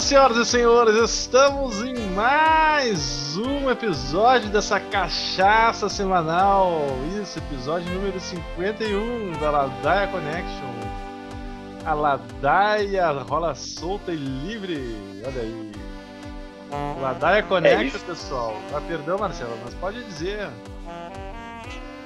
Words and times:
Então, 0.00 0.08
senhoras 0.08 0.36
e 0.38 0.46
senhores, 0.46 0.96
estamos 0.96 1.82
em 1.82 1.94
mais 2.14 3.36
um 3.36 3.70
episódio 3.70 4.48
dessa 4.48 4.80
cachaça 4.80 5.90
semanal. 5.90 6.80
Isso, 7.20 7.38
episódio 7.38 7.92
número 7.92 8.18
51 8.18 9.32
da 9.32 9.50
Ladaia 9.50 10.08
Connection. 10.08 10.70
A 11.84 11.92
Ladaia 11.92 13.10
rola 13.28 13.54
solta 13.54 14.10
e 14.10 14.16
livre. 14.16 14.96
Olha 15.22 15.42
aí. 15.42 15.72
Ladaia 17.02 17.42
Connection, 17.42 18.00
é 18.00 18.06
pessoal. 18.06 18.56
Ah, 18.72 18.80
perdão, 18.80 19.18
Marcelo, 19.18 19.54
mas 19.62 19.74
pode 19.74 20.02
dizer. 20.04 20.48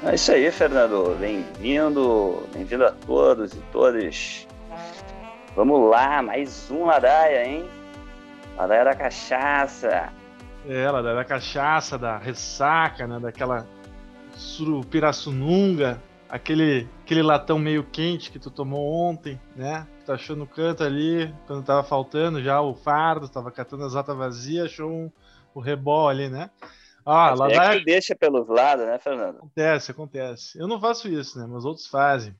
É 0.04 0.16
isso 0.16 0.32
aí, 0.32 0.50
Fernando. 0.50 1.16
Bem-vindo, 1.20 2.42
bem-vindo 2.52 2.86
a 2.86 2.90
todos 2.90 3.52
e 3.52 3.62
todas 3.70 4.48
Vamos 5.54 5.88
lá, 5.88 6.20
mais 6.20 6.68
um 6.72 6.86
Ladaia, 6.86 7.46
hein? 7.46 7.83
Ladaia 8.56 8.84
da 8.84 8.94
cachaça. 8.94 10.12
É, 10.66 10.90
Ladaia 10.90 11.16
da 11.16 11.24
cachaça, 11.24 11.98
da 11.98 12.18
ressaca, 12.18 13.06
né? 13.06 13.18
Daquela 13.18 13.66
surupirassununga, 14.36 16.00
aquele, 16.28 16.88
aquele 17.02 17.22
latão 17.22 17.58
meio 17.58 17.84
quente 17.84 18.30
que 18.30 18.38
tu 18.38 18.50
tomou 18.50 18.92
ontem, 18.92 19.40
né? 19.56 19.86
Tu 20.06 20.12
achou 20.12 20.36
no 20.36 20.46
canto 20.46 20.84
ali, 20.84 21.34
quando 21.46 21.64
tava 21.64 21.82
faltando 21.82 22.42
já 22.42 22.60
o 22.60 22.74
fardo, 22.74 23.28
tava 23.28 23.50
catando 23.50 23.84
as 23.84 23.94
latas 23.94 24.16
vazias, 24.16 24.66
achou 24.66 24.90
um, 24.90 25.10
o 25.54 25.60
rebol 25.60 26.08
ali, 26.08 26.28
né? 26.28 26.50
Ah, 27.04 27.30
Mas 27.30 27.40
ladaia... 27.40 27.60
É 27.60 27.72
que 27.74 27.80
tu 27.80 27.84
deixa 27.84 28.14
pelos 28.14 28.48
lados, 28.48 28.86
né, 28.86 28.98
Fernando? 28.98 29.38
Acontece, 29.38 29.90
acontece. 29.90 30.58
Eu 30.58 30.66
não 30.66 30.80
faço 30.80 31.08
isso, 31.08 31.38
né? 31.38 31.46
Mas 31.48 31.64
outros 31.64 31.86
fazem. 31.86 32.34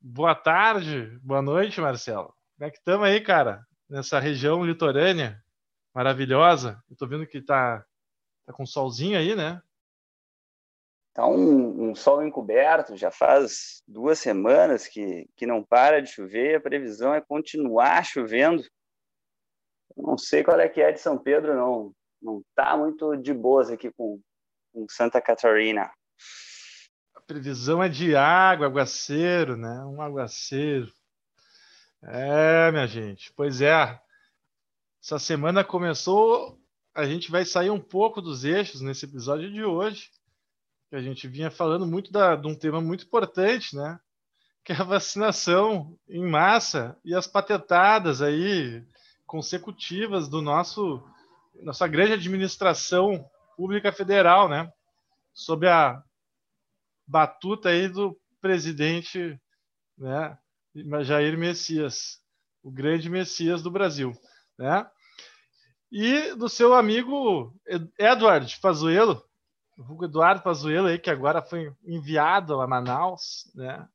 boa 0.00 0.34
tarde, 0.34 1.19
boa 1.22 1.41
noite, 1.41 1.80
Marcelo. 1.80 2.34
Como 2.56 2.69
é 2.69 2.70
que 2.70 2.76
estamos 2.76 3.06
aí, 3.06 3.20
cara? 3.20 3.66
Nessa 3.88 4.19
região 4.19 4.64
litorânea 4.64 5.42
maravilhosa. 5.94 6.82
Eu 6.91 6.97
tô 6.97 7.06
vendo 7.06 7.26
que 7.26 7.41
tá, 7.41 7.84
tá 8.44 8.52
com 8.52 8.66
solzinho 8.66 9.19
aí, 9.19 9.34
né? 9.34 9.62
Tá 11.14 11.26
um, 11.26 11.91
um, 11.91 11.94
sol 11.94 12.22
encoberto, 12.22 12.94
já 12.94 13.10
faz 13.10 13.82
duas 13.88 14.18
semanas 14.18 14.86
que, 14.86 15.26
que 15.34 15.47
não 15.47 15.64
para 15.64 16.03
de 16.03 16.10
chover, 16.10 16.56
a 16.56 16.60
previsão 16.60 17.14
é 17.14 17.22
continuar 17.22 18.04
chovendo. 18.04 18.62
Eu 19.97 20.03
não 20.03 20.18
sei 20.18 20.44
qual 20.44 20.60
é 20.60 20.68
que 20.68 20.82
é 20.82 20.92
de 20.92 21.00
São 21.00 21.16
Pedro, 21.16 21.54
não 21.54 21.94
não 22.20 22.42
tá 22.54 22.76
muito 22.76 23.14
de 23.16 23.32
boas 23.32 23.70
aqui 23.70 23.91
com, 23.92 24.20
com 24.72 24.86
Santa 24.88 25.20
Catarina. 25.20 25.91
A 27.15 27.21
previsão 27.21 27.82
é 27.82 27.88
de 27.88 28.15
água, 28.15 28.66
aguaceiro, 28.66 29.56
né? 29.56 29.84
Um 29.84 30.00
aguaceiro. 30.00 30.93
É, 32.03 32.71
minha 32.71 32.87
gente. 32.87 33.32
Pois 33.34 33.60
é. 33.60 34.00
Essa 35.03 35.19
semana 35.19 35.65
começou. 35.65 36.59
A 36.94 37.04
gente 37.04 37.31
vai 37.31 37.44
sair 37.44 37.71
um 37.71 37.81
pouco 37.81 38.21
dos 38.21 38.44
eixos 38.44 38.81
nesse 38.81 39.04
episódio 39.04 39.53
de 39.53 39.65
hoje. 39.65 40.10
Que 40.88 40.97
a 40.97 41.03
gente 41.03 41.27
vinha 41.27 41.50
falando 41.50 41.87
muito 41.87 42.12
da, 42.12 42.37
de 42.37 42.47
um 42.47 42.54
tema 42.54 42.81
muito 42.81 43.04
importante, 43.04 43.75
né? 43.75 43.98
Que 44.65 44.72
é 44.72 44.77
a 44.77 44.84
vacinação 44.84 45.98
em 46.09 46.25
massa 46.25 46.97
e 47.04 47.15
as 47.15 47.27
patetadas 47.27 48.22
aí 48.22 48.84
consecutivas 49.27 50.28
do 50.28 50.41
nosso 50.41 51.03
nossa 51.62 51.87
grande 51.87 52.12
administração 52.12 53.28
pública 53.56 53.91
federal, 53.91 54.48
né? 54.48 54.71
Sob 55.36 55.69
a 55.69 56.02
batuta 57.06 57.69
aí 57.69 57.88
do 57.88 58.19
presidente, 58.41 59.38
né? 59.97 60.36
Jair 61.04 61.38
Messias, 61.38 62.22
o 62.62 62.70
grande 62.70 63.08
Messias 63.10 63.62
do 63.62 63.70
Brasil, 63.70 64.12
né? 64.58 64.91
E 65.92 66.34
do 66.34 66.48
seu 66.48 66.74
amigo 66.74 67.54
Edward 67.98 68.58
Pazuello, 68.60 69.22
o 69.78 70.04
Eduardo 70.04 70.42
Pazuello 70.42 70.88
aí 70.88 70.98
que 70.98 71.10
agora 71.10 71.42
foi 71.42 71.72
enviado 71.84 72.60
a 72.60 72.66
Manaus, 72.66 73.50
né? 73.54 73.86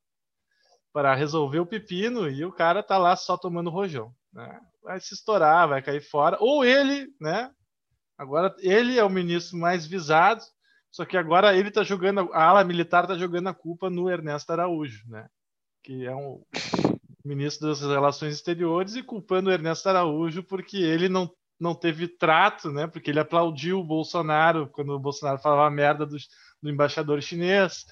Para 0.94 1.16
resolver 1.16 1.60
o 1.60 1.66
pepino 1.66 2.30
e 2.30 2.46
o 2.46 2.52
cara 2.52 2.84
tá 2.84 2.98
lá 2.98 3.16
só 3.16 3.36
tomando 3.36 3.70
rojão, 3.70 4.14
né? 4.32 4.62
vai 4.84 5.00
se 5.00 5.14
estourar, 5.14 5.68
vai 5.68 5.82
cair 5.82 6.02
fora. 6.02 6.38
Ou 6.40 6.66
ele, 6.66 7.14
né? 7.20 7.52
Agora 8.18 8.56
ele 8.60 8.98
é 8.98 9.04
o 9.04 9.10
ministro 9.10 9.58
mais 9.58 9.86
visado, 9.86 10.44
só 10.92 11.06
que 11.06 11.16
agora 11.16 11.56
ele 11.56 11.70
está 11.70 11.84
jogando, 11.84 12.30
a 12.34 12.44
ala 12.44 12.64
militar 12.66 13.04
está 13.04 13.18
jogando 13.18 13.48
a 13.48 13.54
culpa 13.54 13.90
no 13.90 14.10
Ernesto 14.10 14.52
Araújo, 14.52 15.04
né? 15.08 15.28
Que 15.82 16.06
é 16.06 16.14
um 16.14 16.44
ministro 17.24 17.70
das 17.70 17.82
Relações 17.82 18.36
Exteriores 18.36 18.96
e 18.96 19.04
culpando 19.04 19.50
o 19.50 19.54
Ernesto 19.54 19.88
Araújo 19.88 20.44
porque 20.44 20.78
ele 20.78 21.08
não, 21.08 21.32
não 21.58 21.74
teve 21.74 22.10
trato, 22.10 22.72
né? 22.72 22.88
Porque 22.88 23.10
ele 23.10 23.22
aplaudiu 23.22 23.80
o 23.80 23.86
Bolsonaro 23.86 24.68
quando 24.68 24.90
o 24.90 25.00
Bolsonaro 25.00 25.40
falava 25.40 25.74
merda 25.74 26.06
do, 26.06 26.18
do 26.62 26.70
embaixador 26.70 27.22
chinês 27.22 27.86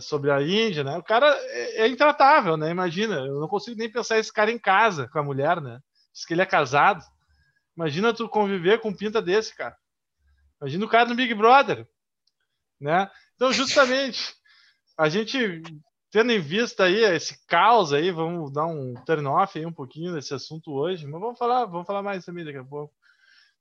sobre 0.00 0.30
a 0.30 0.42
Índia, 0.42 0.84
né? 0.84 0.98
O 0.98 1.02
cara 1.02 1.26
é, 1.28 1.82
é 1.82 1.88
intratável, 1.88 2.58
né? 2.58 2.70
Imagina, 2.70 3.16
eu 3.16 3.40
não 3.40 3.48
consigo 3.48 3.78
nem 3.78 3.90
pensar 3.90 4.18
esse 4.18 4.32
cara 4.32 4.50
em 4.50 4.58
casa 4.58 5.08
com 5.08 5.18
a 5.18 5.22
mulher, 5.22 5.60
né? 5.60 5.80
Diz 6.12 6.26
que 6.26 6.34
ele 6.34 6.42
é 6.42 6.46
casado. 6.46 7.02
Imagina 7.74 8.12
tu 8.12 8.28
conviver 8.28 8.80
com 8.80 8.90
um 8.90 8.96
pinta 8.96 9.20
desse, 9.22 9.56
cara. 9.56 9.76
Imagina 10.60 10.84
o 10.84 10.88
cara 10.88 11.08
no 11.08 11.14
Big 11.14 11.34
Brother, 11.34 11.86
né? 12.82 13.08
Então, 13.36 13.52
justamente, 13.52 14.34
a 14.98 15.08
gente 15.08 15.62
tendo 16.10 16.30
em 16.30 16.40
vista 16.40 16.84
aí 16.84 17.02
esse 17.04 17.46
caos 17.46 17.92
aí, 17.92 18.10
vamos 18.10 18.52
dar 18.52 18.66
um 18.66 18.92
turn 19.06 19.26
off 19.26 19.58
aí 19.58 19.64
um 19.64 19.72
pouquinho 19.72 20.12
desse 20.12 20.34
assunto 20.34 20.70
hoje, 20.70 21.06
mas 21.06 21.20
vamos 21.20 21.38
falar, 21.38 21.64
vamos 21.64 21.86
falar 21.86 22.02
mais 22.02 22.24
também 22.24 22.44
daqui 22.44 22.58
a 22.58 22.64
pouco. 22.64 22.92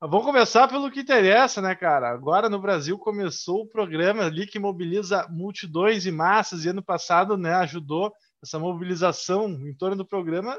Mas 0.01 0.09
vamos 0.09 0.25
começar 0.25 0.67
pelo 0.67 0.91
que 0.91 0.99
interessa, 0.99 1.61
né, 1.61 1.73
cara? 1.75 2.09
Agora 2.09 2.49
no 2.49 2.59
Brasil 2.59 2.97
começou 2.97 3.61
o 3.61 3.67
programa 3.67 4.25
ali 4.25 4.45
que 4.45 4.59
mobiliza 4.59 5.25
multidões 5.29 6.05
e 6.05 6.11
massas, 6.11 6.65
e 6.65 6.69
ano 6.69 6.83
passado, 6.83 7.37
né, 7.37 7.53
ajudou 7.55 8.11
essa 8.43 8.59
mobilização 8.59 9.47
em 9.49 9.73
torno 9.73 9.95
do 9.95 10.05
programa 10.05 10.57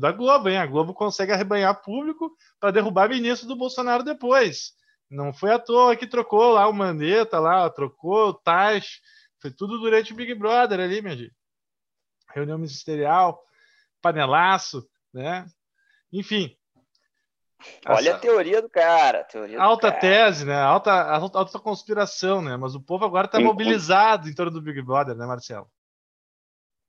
da 0.00 0.10
Globo, 0.10 0.48
hein? 0.48 0.56
A 0.56 0.66
Globo 0.66 0.94
consegue 0.94 1.30
arrebanhar 1.30 1.82
público 1.82 2.32
para 2.58 2.70
derrubar 2.70 3.08
ministro 3.08 3.46
do 3.46 3.56
Bolsonaro 3.56 4.02
depois. 4.02 4.72
Não 5.10 5.32
foi 5.32 5.52
à 5.52 5.58
toa 5.58 5.96
que 5.96 6.06
trocou 6.06 6.52
lá 6.52 6.68
o 6.68 6.72
Mandetta, 6.72 7.38
lá, 7.38 7.68
trocou 7.70 8.28
o 8.28 8.34
Tais. 8.34 9.00
Foi 9.40 9.50
tudo 9.50 9.78
durante 9.78 10.12
o 10.12 10.16
Big 10.16 10.34
Brother 10.34 10.80
ali, 10.80 11.00
minha 11.00 11.16
gente. 11.16 11.34
Reunião 12.34 12.58
ministerial, 12.58 13.42
panelaço, 14.02 14.86
né? 15.12 15.46
Enfim. 16.12 16.54
Olha 17.86 18.10
essa... 18.10 18.18
a 18.18 18.20
teoria 18.20 18.62
do 18.62 18.68
cara. 18.68 19.24
Teoria 19.24 19.60
alta 19.60 19.88
do 19.88 19.90
cara. 19.90 20.00
tese, 20.00 20.44
né? 20.44 20.60
Alta, 20.60 20.92
alta, 20.92 21.38
alta 21.38 21.58
conspiração, 21.58 22.42
né? 22.42 22.56
Mas 22.56 22.74
o 22.74 22.80
povo 22.80 23.04
agora 23.04 23.26
está 23.26 23.40
mobilizado 23.40 24.28
em 24.28 24.34
torno 24.34 24.52
do 24.52 24.62
Big 24.62 24.80
Brother, 24.82 25.16
né, 25.16 25.26
Marcelo? 25.26 25.68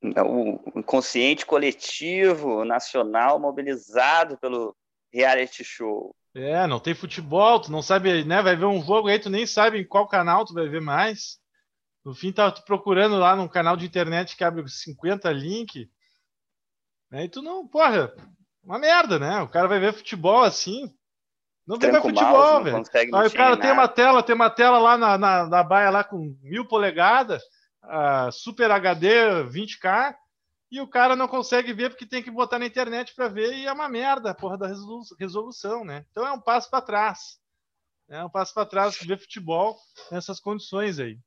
o 0.02 0.80
inconsciente 0.80 1.46
coletivo 1.46 2.64
nacional 2.64 3.38
mobilizado 3.38 4.38
pelo 4.38 4.76
reality 5.12 5.64
show. 5.64 6.16
É, 6.36 6.68
não 6.68 6.80
tem 6.80 6.94
futebol, 6.94 7.60
tu 7.60 7.72
não 7.72 7.82
sabe, 7.82 8.24
né? 8.24 8.42
Vai 8.42 8.56
ver 8.56 8.66
um 8.66 8.84
jogo 8.84 9.08
aí, 9.08 9.20
tu 9.20 9.30
nem 9.30 9.46
sabe 9.46 9.80
em 9.80 9.88
qual 9.88 10.08
canal 10.08 10.46
tu 10.46 10.54
vai 10.54 10.68
ver 10.68 10.82
mais. 10.82 11.40
No 12.06 12.14
fim, 12.14 12.32
tá 12.32 12.52
procurando 12.52 13.18
lá 13.18 13.36
num 13.36 13.48
canal 13.48 13.76
de 13.76 13.86
internet 13.86 14.36
que 14.36 14.44
abre 14.44 14.64
50 14.68 15.32
link. 15.32 15.90
Né? 17.12 17.26
E 17.26 17.30
tu 17.30 17.42
não, 17.42 17.68
porra, 17.68 18.14
uma 18.64 18.80
merda, 18.80 19.18
né? 19.18 19.42
O 19.42 19.48
cara 19.48 19.68
vai 19.68 19.80
ver 19.80 19.94
futebol 19.94 20.44
assim. 20.44 20.94
Não 21.68 21.78
vê 21.78 21.92
mais 21.92 22.04
futebol, 22.04 22.64
velho. 22.64 22.84
Aí 23.14 23.28
o 23.28 23.34
cara 23.34 23.58
tem 23.58 23.72
uma 23.72 23.88
tela, 23.88 24.24
tem 24.24 24.36
uma 24.36 24.50
tela 24.50 24.80
lá 24.80 24.98
na, 24.98 25.18
na, 25.18 25.48
na 25.48 25.64
baia 25.64 25.90
lá 25.90 26.04
com 26.04 26.36
mil 26.42 26.68
polegadas, 26.68 27.44
uh, 27.84 28.32
Super 28.32 28.72
HD 28.72 29.44
20K, 29.46 30.16
e 30.72 30.80
o 30.80 30.88
cara 30.88 31.16
não 31.16 31.28
consegue 31.28 31.74
ver 31.74 31.90
porque 31.90 32.06
tem 32.06 32.22
que 32.22 32.30
botar 32.30 32.60
na 32.60 32.66
internet 32.66 33.14
para 33.16 33.28
ver 33.28 33.54
e 33.54 33.66
é 33.66 33.74
uma 33.74 33.90
merda 33.90 34.32
a 34.32 34.36
porra 34.36 34.58
da 34.58 34.68
resolução, 35.18 35.84
né? 35.84 36.06
Então 36.12 36.26
é 36.26 36.32
um 36.32 36.40
passo 36.42 36.70
para 36.70 36.82
trás. 36.82 37.40
É 38.08 38.24
um 38.24 38.30
passo 38.30 38.54
para 38.54 38.66
trás 38.66 38.98
ver 38.98 39.20
futebol 39.20 39.78
nessas 40.12 40.40
condições 40.40 41.00
aí. 41.00 41.20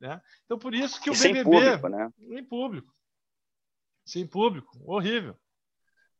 Né? 0.00 0.20
Então, 0.44 0.58
por 0.58 0.74
isso 0.74 1.00
que 1.00 1.08
e 1.08 1.12
o 1.12 1.14
BBB. 1.14 1.32
Sem 1.32 1.44
público, 1.44 1.88
né? 1.88 2.12
Em 2.20 2.44
público. 2.44 2.94
Sem 4.04 4.26
público. 4.26 4.78
Horrível. 4.84 5.36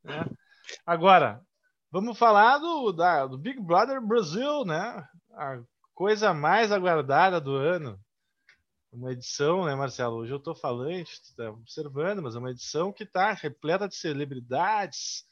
Né? 0.02 0.25
Agora, 0.87 1.43
vamos 1.90 2.19
falar 2.19 2.58
do, 2.58 2.93
da, 2.93 3.26
do 3.26 3.37
Big 3.37 3.61
Brother 3.61 4.00
Brasil, 4.00 4.64
né? 4.64 5.06
A 5.32 5.61
coisa 5.94 6.32
mais 6.32 6.73
aguardada 6.73 7.40
do 7.40 7.55
ano. 7.55 8.00
Uma 8.96 9.12
edição, 9.12 9.66
né, 9.66 9.75
Marcelo? 9.75 10.16
Hoje 10.16 10.32
eu 10.32 10.38
estou 10.38 10.54
falando, 10.54 11.02
está 11.02 11.50
observando, 11.50 12.22
mas 12.22 12.34
é 12.34 12.38
uma 12.38 12.50
edição 12.50 12.90
que 12.90 13.02
está 13.04 13.31
repleta 13.34 13.87
de 13.87 13.94
celebridades, 13.94 15.26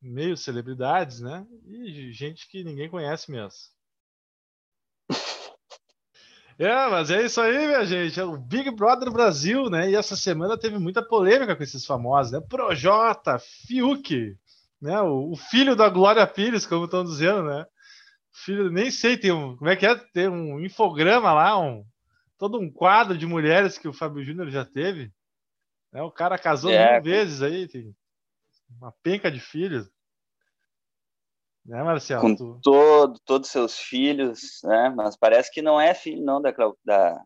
meio 0.00 0.38
celebridades, 0.38 1.20
né? 1.20 1.46
E 1.66 2.10
gente 2.12 2.48
que 2.48 2.64
ninguém 2.64 2.88
conhece 2.88 3.30
mesmo. 3.30 3.58
É, 6.58 6.88
mas 6.88 7.10
é 7.10 7.26
isso 7.26 7.42
aí, 7.42 7.66
minha 7.66 7.84
gente. 7.84 8.18
É 8.18 8.24
o 8.24 8.38
Big 8.38 8.70
Brother 8.70 9.10
Brasil, 9.12 9.68
né? 9.68 9.90
E 9.90 9.94
essa 9.94 10.16
semana 10.16 10.56
teve 10.56 10.78
muita 10.78 11.02
polêmica 11.02 11.54
com 11.54 11.62
esses 11.62 11.84
famosos, 11.84 12.32
né? 12.32 12.40
Projota, 12.40 13.38
Fiuk, 13.38 14.34
né? 14.80 14.98
O, 15.02 15.32
o 15.32 15.36
filho 15.36 15.76
da 15.76 15.90
Glória 15.90 16.26
Pires, 16.26 16.64
como 16.64 16.86
estão 16.86 17.04
dizendo, 17.04 17.42
né? 17.42 17.66
Filho, 18.32 18.70
nem 18.70 18.90
sei, 18.90 19.18
tem 19.18 19.30
um. 19.30 19.56
Como 19.58 19.68
é 19.68 19.76
que 19.76 19.84
é? 19.84 19.94
Tem 19.94 20.26
um 20.26 20.58
infograma 20.58 21.32
lá, 21.34 21.60
um, 21.60 21.84
todo 22.38 22.58
um 22.58 22.70
quadro 22.70 23.16
de 23.16 23.26
mulheres 23.26 23.78
que 23.78 23.88
o 23.88 23.92
Fábio 23.92 24.24
Júnior 24.24 24.50
já 24.50 24.64
teve. 24.64 25.12
Né? 25.92 26.02
O 26.02 26.10
cara 26.10 26.38
casou 26.38 26.70
é, 26.70 26.94
mil 26.94 27.02
vezes 27.02 27.42
aí, 27.42 27.68
tem 27.68 27.94
uma 28.78 28.92
penca 29.02 29.30
de 29.30 29.40
filhos. 29.40 29.90
Né, 31.64 31.82
Marcelo? 31.82 32.20
Com 32.20 32.36
tu... 32.36 32.60
todo, 32.62 33.18
todos 33.24 33.48
seus 33.48 33.78
filhos, 33.78 34.60
né? 34.64 34.90
Mas 34.90 35.16
parece 35.16 35.50
que 35.50 35.62
não 35.62 35.80
é 35.80 35.94
filho, 35.94 36.22
não, 36.22 36.40
da, 36.42 36.52
da, 36.84 37.24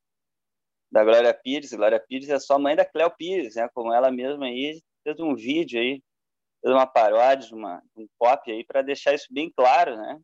da 0.92 1.04
Glória 1.04 1.34
Pires. 1.34 1.72
Glória 1.72 1.98
Pires 1.98 2.28
é 2.28 2.38
só 2.38 2.58
mãe 2.58 2.76
da 2.76 2.84
Cléo 2.84 3.10
Pires, 3.10 3.56
né? 3.56 3.68
Como 3.74 3.92
ela 3.92 4.12
mesma 4.12 4.46
aí 4.46 4.80
fez 5.02 5.18
um 5.18 5.34
vídeo 5.34 5.80
aí, 5.80 6.00
fez 6.62 6.74
uma 6.74 6.86
paródia, 6.86 7.52
uma, 7.56 7.82
um 7.96 8.06
pop 8.16 8.50
aí, 8.50 8.64
para 8.64 8.82
deixar 8.82 9.12
isso 9.14 9.26
bem 9.30 9.50
claro, 9.50 9.96
né? 9.96 10.20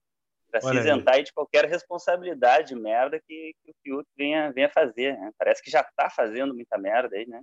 Para 0.61 0.73
se 0.73 0.77
isentar 0.77 1.23
de 1.23 1.33
qualquer 1.33 1.65
responsabilidade 1.65 2.69
de 2.69 2.77
merda 2.77 3.19
que, 3.19 3.55
que 3.65 3.71
o 3.71 3.75
Fiuk 3.83 4.09
venha, 4.17 4.53
venha 4.53 4.69
fazer. 4.69 5.19
Né? 5.19 5.33
Parece 5.37 5.61
que 5.61 5.71
já 5.71 5.81
está 5.81 6.09
fazendo 6.09 6.55
muita 6.55 6.79
merda 6.79 7.17
aí, 7.17 7.27
né? 7.27 7.43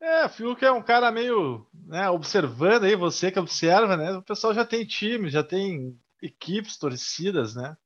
É, 0.00 0.26
o 0.26 0.28
Fiuk 0.28 0.64
é 0.64 0.72
um 0.72 0.82
cara 0.82 1.10
meio 1.12 1.66
né, 1.86 2.10
observando 2.10 2.84
aí, 2.84 2.96
você 2.96 3.30
que 3.30 3.38
observa, 3.38 3.96
né? 3.96 4.12
O 4.12 4.22
pessoal 4.22 4.52
já 4.52 4.64
tem 4.64 4.84
time, 4.84 5.30
já 5.30 5.42
tem 5.42 5.96
equipes, 6.20 6.76
torcidas, 6.76 7.54
né? 7.54 7.76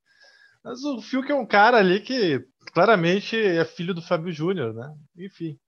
Mas 0.64 0.82
o 0.84 1.00
Fiuk 1.02 1.30
é 1.30 1.34
um 1.34 1.46
cara 1.46 1.76
ali 1.76 2.00
que 2.00 2.44
claramente 2.72 3.36
é 3.36 3.64
filho 3.64 3.94
do 3.94 4.02
Fábio 4.02 4.32
Júnior, 4.32 4.74
né? 4.74 4.94
Enfim. 5.16 5.58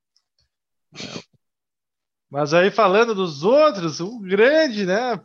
Mas 2.30 2.54
aí 2.54 2.70
falando 2.70 3.14
dos 3.14 3.44
outros, 3.44 4.00
o 4.00 4.18
grande, 4.18 4.86
né? 4.86 5.22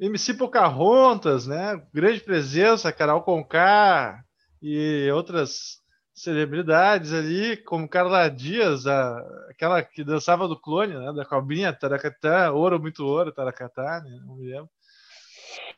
MC 0.00 0.34
Pocahontas, 0.34 1.46
né? 1.46 1.82
Grande 1.92 2.20
presença, 2.20 2.92
Carol 2.92 3.22
Conká 3.22 4.22
e 4.62 5.10
outras 5.12 5.78
celebridades 6.14 7.12
ali, 7.12 7.56
como 7.56 7.88
Carla 7.88 8.28
Dias, 8.28 8.86
a, 8.86 9.18
aquela 9.50 9.82
que 9.82 10.02
dançava 10.02 10.48
do 10.48 10.60
clone, 10.60 10.94
né, 10.94 11.12
da 11.12 11.24
cobrinha, 11.24 11.72
Taracatá, 11.72 12.50
ouro, 12.52 12.80
muito 12.80 13.04
ouro, 13.04 13.32
Taracatá, 13.32 14.00
né, 14.00 14.20
não 14.26 14.36
me 14.36 14.50
lembro. 14.50 14.68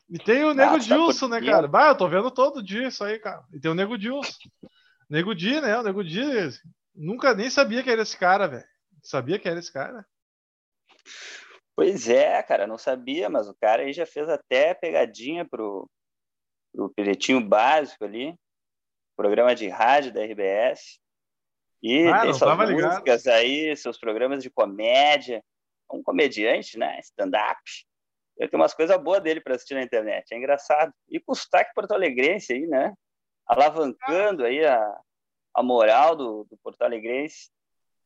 E 0.09 0.17
tem 0.17 0.43
o 0.43 0.53
Nego 0.53 0.75
ah, 0.75 0.79
Dilson, 0.79 1.29
tá 1.29 1.39
né, 1.39 1.45
cara? 1.45 1.67
Bah, 1.67 1.89
eu 1.89 1.95
tô 1.95 2.07
vendo 2.07 2.29
todo 2.31 2.61
dia 2.61 2.87
isso 2.87 3.03
aí, 3.03 3.17
cara. 3.19 3.43
E 3.53 3.59
tem 3.59 3.71
o 3.71 3.75
Nego 3.75 3.97
Dilson. 3.97 4.49
Nego 5.09 5.33
Di, 5.33 5.61
né? 5.61 5.77
O 5.77 5.83
Nego 5.83 6.03
Di, 6.03 6.21
nunca 6.93 7.33
nem 7.33 7.49
sabia 7.49 7.81
que 7.81 7.89
era 7.89 8.01
esse 8.01 8.17
cara, 8.17 8.47
velho. 8.47 8.65
Sabia 9.01 9.39
que 9.39 9.47
era 9.47 9.59
esse 9.59 9.71
cara? 9.71 10.05
Pois 11.81 12.07
é, 12.07 12.43
cara, 12.43 12.67
não 12.67 12.77
sabia, 12.77 13.27
mas 13.27 13.47
o 13.47 13.55
cara 13.55 13.81
aí 13.81 13.91
já 13.91 14.05
fez 14.05 14.29
até 14.29 14.73
pegadinha 14.73 15.43
pro, 15.43 15.89
pro 16.71 16.93
bilhetinho 16.95 17.41
básico 17.41 18.05
ali 18.05 18.37
programa 19.15 19.53
de 19.53 19.67
rádio 19.67 20.11
da 20.11 20.23
RBS. 20.23 20.99
E 21.83 22.07
ah, 22.07 22.21
tem 22.21 22.33
suas 22.33 22.57
músicas 22.57 23.25
ligado. 23.25 23.35
aí, 23.35 23.75
seus 23.77 23.99
programas 23.99 24.41
de 24.41 24.49
comédia. 24.49 25.43
Um 25.91 26.01
comediante, 26.01 26.77
né? 26.77 26.99
Stand-up. 27.01 27.59
Eu 28.37 28.49
tenho 28.49 28.61
umas 28.61 28.73
coisas 28.73 28.95
boas 28.97 29.21
dele 29.21 29.41
para 29.41 29.55
assistir 29.55 29.73
na 29.73 29.83
internet. 29.83 30.31
É 30.31 30.37
engraçado. 30.37 30.93
E 31.09 31.19
com 31.19 31.33
o 31.33 31.35
sotaque 31.35 31.71
porto-alegrense 31.75 32.53
aí, 32.53 32.65
né? 32.65 32.93
Alavancando 33.45 34.45
aí 34.45 34.65
a, 34.65 34.99
a 35.53 35.61
moral 35.61 36.15
do, 36.15 36.45
do 36.45 36.57
porto-alegrense. 36.63 37.49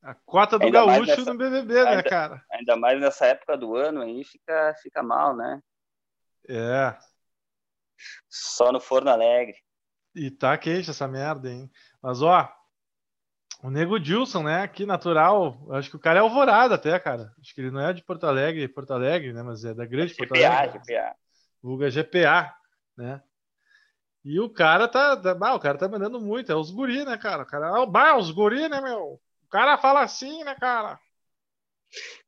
A 0.06 0.14
cota 0.14 0.60
do 0.60 0.66
ainda 0.66 0.86
gaúcho 0.86 1.18
nessa, 1.18 1.34
no 1.34 1.38
BBB, 1.40 1.74
né, 1.74 1.90
ainda, 1.90 2.04
cara? 2.04 2.46
Ainda 2.52 2.76
mais 2.76 3.00
nessa 3.00 3.26
época 3.26 3.58
do 3.58 3.76
ano 3.76 4.02
aí, 4.02 4.24
fica, 4.24 4.76
fica 4.84 5.02
mal, 5.02 5.36
né? 5.36 5.60
É. 6.48 6.96
Só 8.30 8.72
no 8.72 8.80
Forno 8.80 9.10
Alegre. 9.10 9.58
E 10.16 10.30
tá 10.30 10.56
quente 10.60 10.92
essa 10.92 11.08
merda, 11.08 11.50
hein? 11.50 11.72
Mas, 12.04 12.22
ó, 12.22 12.48
o 13.64 13.72
Nego 13.72 14.00
Dilson, 14.00 14.44
né? 14.44 14.62
Aqui 14.62 14.86
natural, 14.86 15.58
acho 15.72 15.90
que 15.90 15.96
o 15.96 16.00
cara 16.00 16.20
é 16.20 16.22
alvorada 16.22 16.76
até, 16.76 17.00
cara. 17.00 17.34
Acho 17.42 17.56
que 17.56 17.62
ele 17.62 17.72
não 17.72 17.82
é 17.82 17.92
de 17.92 18.04
Porto 18.04 18.28
Alegre, 18.28 18.68
Porto 18.68 18.94
Alegre, 18.94 19.34
né? 19.34 19.42
Mas 19.42 19.66
é 19.66 19.74
da 19.74 19.88
grande 19.88 20.14
é 20.14 20.18
Porto 20.18 20.36
Alegre. 20.36 20.82
GPA. 20.86 21.16
Vulga 21.64 21.90
GPA, 21.90 22.56
né? 22.96 23.24
E 24.24 24.40
o 24.40 24.52
cara 24.52 24.88
tá, 24.88 25.18
tá 25.18 25.34
bah, 25.34 25.56
o 25.56 25.60
cara 25.60 25.80
tá 25.80 25.90
mandando 25.90 26.22
muito, 26.22 26.52
é 26.52 26.56
os 26.56 26.70
guri, 26.70 27.04
né, 27.04 27.18
cara? 27.18 27.42
O 27.42 27.46
cara, 27.46 27.70
ah, 27.70 28.18
os 28.18 28.30
guri, 28.30 28.70
né, 28.70 28.80
meu? 28.82 29.20
O 29.56 29.58
cara 29.58 29.78
fala 29.78 30.02
assim, 30.02 30.44
né, 30.44 30.54
cara? 30.60 31.00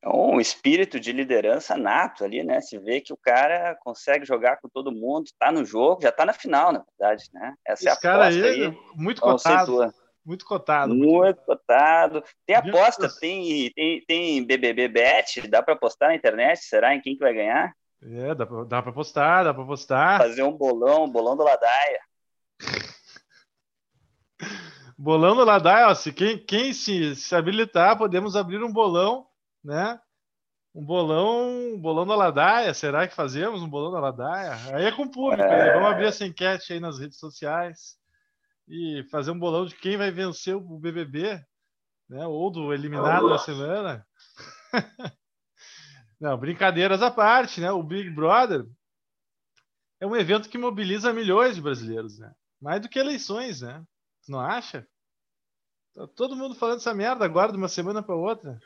É 0.02 0.08
um 0.08 0.40
espírito 0.40 0.98
de 0.98 1.12
liderança 1.12 1.76
nato 1.76 2.24
ali, 2.24 2.42
né? 2.42 2.62
Se 2.62 2.80
vê 2.80 3.02
que 3.02 3.12
o 3.12 3.18
cara 3.18 3.76
consegue 3.84 4.26
jogar 4.26 4.62
com 4.62 4.70
todo 4.70 4.94
mundo, 4.94 5.30
tá 5.38 5.52
no 5.52 5.66
jogo, 5.66 6.04
já 6.04 6.10
tá 6.10 6.26
na 6.26 6.32
final, 6.32 6.72
na 6.72 6.86
verdade, 6.88 7.26
né? 7.34 7.54
Essa 7.66 7.84
Esse 7.84 7.90
é 7.90 7.92
a 7.92 7.98
cara 7.98 8.28
aí, 8.28 8.42
aí, 8.42 8.80
muito 8.96 9.20
cotado. 9.20 9.94
Muito 10.26 10.46
cotado. 10.46 10.96
Muito, 10.96 11.12
muito 11.12 11.42
cotado. 11.42 12.24
Tem 12.46 12.56
aposta, 12.56 13.10
tem, 13.20 13.74
tem, 13.74 14.02
tem 14.08 14.46
BBB 14.46 14.88
Bet, 14.88 15.46
dá 15.50 15.62
para 15.62 15.76
postar 15.76 16.08
na 16.08 16.16
internet, 16.16 16.60
será 16.64 16.96
em 16.96 17.02
quem 17.02 17.16
que 17.16 17.24
vai 17.24 17.34
ganhar? 17.34 17.74
É, 18.04 18.34
dá 18.34 18.46
pra, 18.46 18.64
dá 18.64 18.82
pra 18.82 18.94
postar, 18.94 19.44
dá 19.44 19.54
pra 19.54 19.66
postar. 19.66 20.20
Fazer 20.20 20.44
um 20.44 20.54
bolão, 20.54 21.10
bolão 21.10 21.36
do 21.36 21.44
Ladaia. 21.44 22.00
Bolão 24.98 25.36
do 25.36 25.46
Ladaia, 25.46 25.88
ó, 25.88 25.94
se 25.94 26.12
quem, 26.12 26.38
quem 26.38 26.74
se, 26.74 27.16
se 27.16 27.36
habilitar, 27.36 27.98
podemos 27.98 28.36
abrir 28.36 28.64
um 28.64 28.72
bolão 28.72 29.28
né? 29.68 30.00
Um 30.74 30.86
bolão, 30.86 31.74
um 31.74 31.82
bolão 31.82 32.06
da 32.06 32.16
Ladaia, 32.16 32.74
será 32.74 33.08
que 33.08 33.16
fazemos 33.16 33.62
um 33.62 33.70
bolão 33.70 33.92
da 33.92 34.00
Ladaia? 34.00 34.54
Aí 34.76 34.86
é 34.86 34.92
com 34.92 35.04
o 35.04 35.12
público, 35.12 35.44
é... 35.44 35.74
vamos 35.74 35.90
abrir 35.90 36.06
essa 36.06 36.26
enquete 36.26 36.72
aí 36.72 36.80
nas 36.80 37.00
redes 37.00 37.20
sociais 37.20 37.98
e 38.68 39.04
fazer 39.12 39.32
um 39.32 39.40
bolão 39.40 39.66
de 39.66 39.76
quem 39.76 39.98
vai 39.98 40.10
vencer 40.10 40.56
o 40.56 40.80
BBB, 40.80 41.44
né? 42.10 42.26
Ou 42.28 42.50
do 42.50 42.74
eliminado 42.74 43.28
da 43.28 43.38
semana. 43.38 44.08
Não, 46.20 46.38
brincadeiras 46.38 47.02
à 47.02 47.12
parte, 47.12 47.60
né? 47.60 47.72
O 47.72 47.84
Big 47.84 48.10
Brother 48.10 48.66
é 50.00 50.08
um 50.08 50.16
evento 50.16 50.50
que 50.50 50.58
mobiliza 50.58 51.12
milhões 51.12 51.56
de 51.56 51.62
brasileiros, 51.62 52.20
né? 52.20 52.34
Mais 52.62 52.82
do 52.82 52.90
que 52.90 53.00
eleições, 53.00 53.62
né? 53.62 53.84
Não 54.28 54.40
acha? 54.40 54.88
Tá 55.94 56.08
todo 56.08 56.36
mundo 56.36 56.56
falando 56.56 56.78
essa 56.78 56.94
merda 56.94 57.26
agora 57.26 57.52
de 57.52 57.58
uma 57.58 57.70
semana 57.70 58.04
para 58.04 58.16
outra. 58.16 58.60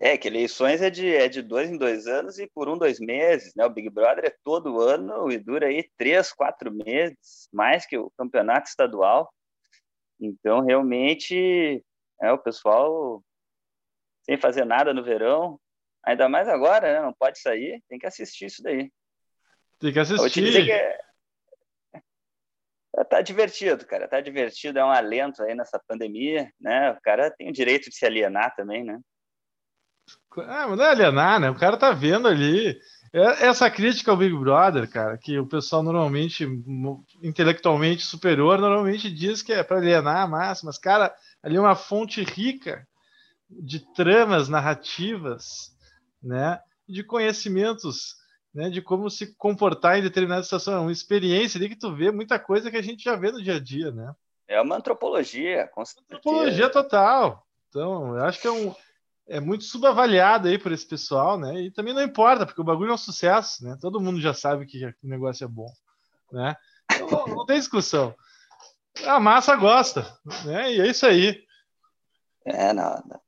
É, 0.00 0.16
que 0.16 0.28
eleições 0.28 0.80
é 0.80 0.88
de, 0.88 1.14
é 1.14 1.28
de 1.28 1.42
dois 1.42 1.70
em 1.70 1.76
dois 1.76 2.06
anos 2.06 2.38
e 2.38 2.46
por 2.46 2.68
um, 2.68 2.78
dois 2.78 2.98
meses, 2.98 3.54
né? 3.54 3.66
O 3.66 3.70
Big 3.70 3.90
Brother 3.90 4.24
é 4.24 4.34
todo 4.42 4.80
ano 4.80 5.30
e 5.30 5.36
dura 5.36 5.66
aí 5.66 5.90
três, 5.98 6.32
quatro 6.32 6.72
meses, 6.72 7.48
mais 7.52 7.84
que 7.84 7.98
o 7.98 8.10
campeonato 8.16 8.68
estadual. 8.68 9.30
Então, 10.18 10.60
realmente, 10.60 11.84
é, 12.22 12.32
o 12.32 12.38
pessoal 12.38 13.22
sem 14.22 14.38
fazer 14.38 14.64
nada 14.64 14.94
no 14.94 15.04
verão, 15.04 15.60
ainda 16.02 16.28
mais 16.28 16.48
agora, 16.48 16.94
né? 16.94 17.02
Não 17.02 17.12
pode 17.12 17.38
sair, 17.38 17.82
tem 17.88 17.98
que 17.98 18.06
assistir 18.06 18.46
isso 18.46 18.62
daí. 18.62 18.90
Tem 19.78 19.92
que 19.92 19.98
assistir. 19.98 20.64
Que 20.64 20.72
é... 20.72 20.98
tá 23.08 23.20
divertido, 23.20 23.86
cara. 23.86 24.08
Tá 24.08 24.20
divertido, 24.20 24.78
é 24.78 24.84
um 24.84 24.90
alento 24.90 25.42
aí 25.42 25.54
nessa 25.54 25.80
pandemia, 25.86 26.52
né? 26.60 26.92
O 26.92 27.00
cara 27.00 27.30
tem 27.30 27.48
o 27.48 27.52
direito 27.52 27.88
de 27.88 27.96
se 27.96 28.04
alienar 28.04 28.54
também, 28.54 28.84
né? 28.84 28.98
Ah, 30.38 30.66
mas 30.68 30.78
não 30.78 30.84
é 30.84 30.90
alienar, 30.90 31.40
né? 31.40 31.50
O 31.50 31.58
cara 31.58 31.76
tá 31.76 31.92
vendo 31.92 32.28
ali. 32.28 32.78
É, 33.12 33.46
essa 33.46 33.68
crítica 33.68 34.10
ao 34.10 34.16
Big 34.16 34.36
Brother, 34.36 34.88
cara, 34.88 35.18
que 35.18 35.38
o 35.38 35.46
pessoal 35.46 35.82
normalmente, 35.82 36.46
intelectualmente 37.22 38.04
superior, 38.04 38.60
normalmente 38.60 39.10
diz 39.10 39.42
que 39.42 39.52
é 39.52 39.64
para 39.64 39.78
alienar 39.78 40.18
a 40.18 40.28
massa, 40.28 40.64
mas, 40.64 40.78
cara, 40.78 41.12
ali 41.42 41.56
é 41.56 41.60
uma 41.60 41.74
fonte 41.74 42.22
rica 42.22 42.86
de 43.48 43.80
tramas 43.94 44.48
narrativas, 44.48 45.76
né? 46.22 46.60
De 46.88 47.02
conhecimentos 47.02 48.19
né, 48.54 48.68
de 48.68 48.82
como 48.82 49.08
se 49.08 49.34
comportar 49.36 49.98
em 49.98 50.02
determinada 50.02 50.42
situação. 50.42 50.74
É 50.74 50.78
uma 50.78 50.92
experiência 50.92 51.58
ali 51.58 51.68
que 51.68 51.76
tu 51.78 51.94
vê 51.94 52.10
muita 52.10 52.38
coisa 52.38 52.70
que 52.70 52.76
a 52.76 52.82
gente 52.82 53.04
já 53.04 53.16
vê 53.16 53.30
no 53.30 53.42
dia 53.42 53.56
a 53.56 53.60
dia, 53.60 53.90
né? 53.90 54.12
É 54.48 54.60
uma 54.60 54.76
antropologia, 54.76 55.68
com 55.68 55.84
certeza. 55.84 56.06
Antropologia 56.18 56.68
total. 56.68 57.46
Então, 57.68 58.16
eu 58.16 58.24
acho 58.24 58.40
que 58.40 58.48
é, 58.48 58.50
um, 58.50 58.74
é 59.28 59.38
muito 59.38 59.62
subavaliado 59.62 60.48
aí 60.48 60.58
por 60.58 60.72
esse 60.72 60.86
pessoal, 60.86 61.38
né? 61.38 61.60
E 61.60 61.70
também 61.70 61.94
não 61.94 62.02
importa, 62.02 62.44
porque 62.44 62.60
o 62.60 62.64
bagulho 62.64 62.90
é 62.90 62.94
um 62.94 62.98
sucesso, 62.98 63.64
né? 63.64 63.76
Todo 63.80 64.00
mundo 64.00 64.20
já 64.20 64.34
sabe 64.34 64.66
que 64.66 64.84
o 64.84 64.94
negócio 65.02 65.44
é 65.44 65.48
bom, 65.48 65.70
né? 66.32 66.56
Então, 66.92 67.08
não, 67.08 67.26
não 67.36 67.46
tem 67.46 67.58
discussão. 67.58 68.12
A 69.06 69.20
massa 69.20 69.54
gosta, 69.54 70.04
né? 70.44 70.72
E 70.72 70.80
é 70.80 70.88
isso 70.88 71.06
aí. 71.06 71.44
É, 72.44 72.72
nada. 72.72 73.20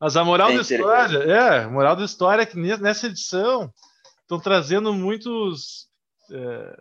Mas 0.00 0.16
a 0.16 0.24
moral 0.24 0.50
é 0.50 0.56
da 0.56 0.62
história, 0.62 1.18
é, 1.18 1.66
moral 1.66 1.96
da 1.96 2.04
história 2.04 2.42
é 2.42 2.46
que 2.46 2.58
nessa 2.58 3.06
edição 3.06 3.72
estão 4.20 4.40
trazendo 4.40 4.92
muitos, 4.92 5.88
é, 6.30 6.76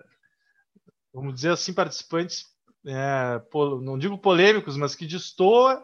vamos 1.14 1.36
dizer 1.36 1.52
assim, 1.52 1.74
participantes, 1.74 2.46
é, 2.86 3.42
não 3.82 3.98
digo 3.98 4.18
polêmicos, 4.18 4.76
mas 4.76 4.96
que 4.96 5.06
destoa 5.06 5.84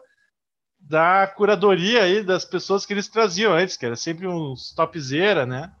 da 0.78 1.26
curadoria 1.26 2.02
aí 2.02 2.22
das 2.22 2.44
pessoas 2.44 2.86
que 2.86 2.92
eles 2.92 3.08
traziam 3.08 3.52
antes, 3.52 3.76
que 3.76 3.86
era 3.86 3.96
sempre 3.96 4.26
uns 4.26 4.74
topzera, 4.74 5.44
né? 5.44 5.72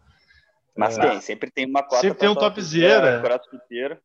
Mas 0.76 0.96
é, 0.98 1.00
tem, 1.00 1.20
sempre 1.20 1.50
tem 1.50 1.66
uma 1.66 1.82
cota. 1.82 2.00
Sempre 2.00 2.18
tem 2.18 2.28
um 2.28 2.34
topzera. 2.34 3.20
Crossfiteiro. 3.20 3.98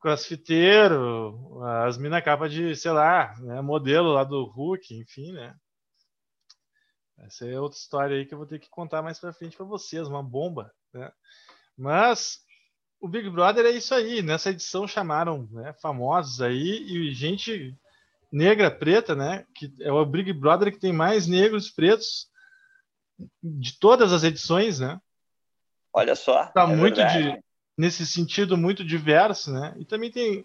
Crossfiteiro, 0.00 1.62
as 1.84 1.98
mina 1.98 2.22
capa 2.22 2.48
de, 2.48 2.74
sei 2.74 2.90
lá, 2.90 3.34
né, 3.40 3.60
modelo 3.60 4.12
lá 4.12 4.24
do 4.24 4.44
Hulk, 4.44 4.94
enfim, 4.94 5.32
né? 5.32 5.54
Essa 7.26 7.46
é 7.46 7.60
outra 7.60 7.78
história 7.78 8.16
aí 8.16 8.26
que 8.26 8.34
eu 8.34 8.38
vou 8.38 8.46
ter 8.46 8.58
que 8.58 8.68
contar 8.68 9.02
mais 9.02 9.18
para 9.18 9.32
frente 9.32 9.56
para 9.56 9.66
vocês, 9.66 10.08
uma 10.08 10.22
bomba, 10.22 10.72
né? 10.92 11.10
Mas 11.76 12.40
o 13.00 13.08
Big 13.08 13.28
Brother 13.30 13.64
é 13.64 13.70
isso 13.70 13.94
aí. 13.94 14.22
Nessa 14.22 14.50
edição 14.50 14.86
chamaram 14.86 15.48
né, 15.50 15.72
famosos 15.74 16.40
aí 16.40 16.82
e 16.82 17.12
gente 17.14 17.76
negra, 18.30 18.70
preta, 18.70 19.14
né? 19.14 19.46
Que 19.54 19.72
é 19.80 19.90
o 19.90 20.04
Big 20.04 20.32
Brother 20.32 20.72
que 20.72 20.78
tem 20.78 20.92
mais 20.92 21.26
negros 21.26 21.68
e 21.68 21.74
pretos 21.74 22.28
de 23.42 23.78
todas 23.78 24.12
as 24.12 24.22
edições, 24.22 24.80
né? 24.80 25.00
Olha 25.92 26.14
só. 26.14 26.46
Tá 26.46 26.62
é 26.62 26.66
muito 26.66 26.96
verdade. 26.96 27.32
de 27.32 27.44
nesse 27.76 28.06
sentido 28.06 28.56
muito 28.58 28.84
diverso, 28.84 29.50
né? 29.50 29.74
E 29.78 29.84
também 29.86 30.10
tem 30.10 30.44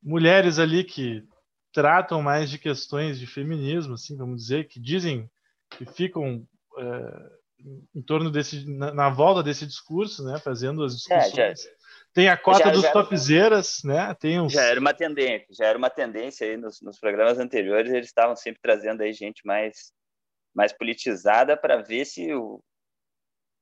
mulheres 0.00 0.58
ali 0.58 0.84
que 0.84 1.26
tratam 1.72 2.22
mais 2.22 2.48
de 2.48 2.58
questões 2.58 3.18
de 3.18 3.26
feminismo, 3.26 3.94
assim, 3.94 4.16
vamos 4.16 4.42
dizer, 4.42 4.68
que 4.68 4.80
dizem 4.80 5.28
que 5.70 5.86
ficam 5.86 6.46
é, 6.78 7.30
em 7.94 8.02
torno 8.02 8.30
desse 8.30 8.68
na, 8.68 8.92
na, 8.92 9.10
volta 9.10 9.42
desse 9.42 9.66
discurso, 9.66 10.24
né, 10.24 10.38
fazendo 10.38 10.82
as 10.82 10.96
discussões. 10.96 11.66
É, 11.66 11.80
tem 12.12 12.28
a 12.28 12.36
cota 12.36 12.64
já, 12.64 12.70
dos 12.70 12.82
já, 12.82 12.92
topzeiras, 12.92 13.82
né? 13.84 14.12
Tem 14.14 14.40
uns... 14.40 14.52
Já 14.52 14.64
era 14.64 14.80
uma 14.80 14.92
tendência, 14.92 15.46
já 15.50 15.66
era 15.66 15.78
uma 15.78 15.90
tendência 15.90 16.46
aí 16.46 16.56
nos, 16.56 16.80
nos 16.80 16.98
programas 16.98 17.38
anteriores, 17.38 17.92
eles 17.92 18.06
estavam 18.06 18.34
sempre 18.34 18.60
trazendo 18.60 19.02
aí 19.02 19.12
gente 19.12 19.46
mais 19.46 19.92
mais 20.52 20.72
politizada 20.72 21.56
para 21.56 21.80
ver 21.80 22.04
se 22.04 22.34
o 22.34 22.60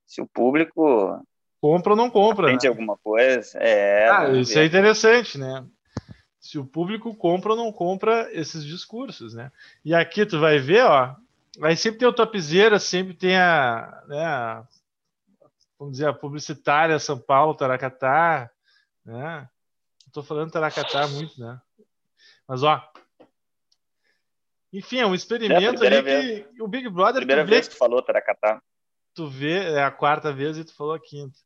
se 0.06 0.22
o 0.22 0.26
público 0.26 1.22
compra 1.60 1.92
ou 1.92 1.96
não 1.96 2.08
compra. 2.08 2.50
Né? 2.50 2.58
alguma 2.66 2.96
coisa. 2.96 3.58
É, 3.58 4.08
ah, 4.08 4.30
isso 4.30 4.54
ver. 4.54 4.60
é 4.60 4.64
interessante, 4.64 5.36
né? 5.36 5.66
Se 6.40 6.58
o 6.58 6.64
público 6.64 7.14
compra 7.14 7.50
ou 7.50 7.56
não 7.56 7.70
compra 7.70 8.28
esses 8.32 8.64
discursos, 8.64 9.34
né? 9.34 9.52
E 9.84 9.94
aqui 9.94 10.24
tu 10.24 10.40
vai 10.40 10.58
ver, 10.58 10.84
ó, 10.84 11.14
Aí 11.62 11.76
sempre 11.76 11.98
tem 11.98 12.08
o 12.08 12.12
topzera, 12.12 12.78
sempre 12.78 13.14
tem 13.14 13.36
a, 13.36 14.04
né, 14.06 14.24
a, 14.24 14.66
vamos 15.78 15.92
dizer, 15.92 16.08
a 16.08 16.12
publicitária 16.12 16.98
São 16.98 17.18
Paulo, 17.18 17.54
Taracatá, 17.54 18.50
né? 19.04 19.48
Estou 20.06 20.22
falando 20.22 20.50
Taracatá 20.50 21.06
muito, 21.08 21.40
né? 21.40 21.60
Mas, 22.46 22.62
ó, 22.62 22.82
enfim, 24.72 24.98
é 24.98 25.06
um 25.06 25.14
experimento 25.14 25.82
é 25.82 25.86
ali 25.86 26.02
vez. 26.02 26.46
que 26.46 26.62
o 26.62 26.68
Big 26.68 26.88
Brother... 26.88 27.20
Primeira 27.20 27.44
tu 27.44 27.48
vez 27.48 27.68
que 27.68 27.74
tu 27.74 27.78
falou 27.78 28.02
Taracatá. 28.02 28.62
Tu 29.14 29.26
vê, 29.26 29.72
é 29.72 29.82
a 29.82 29.90
quarta 29.90 30.32
vez 30.32 30.56
e 30.56 30.64
tu 30.64 30.74
falou 30.74 30.94
a 30.94 31.00
quinta. 31.00 31.38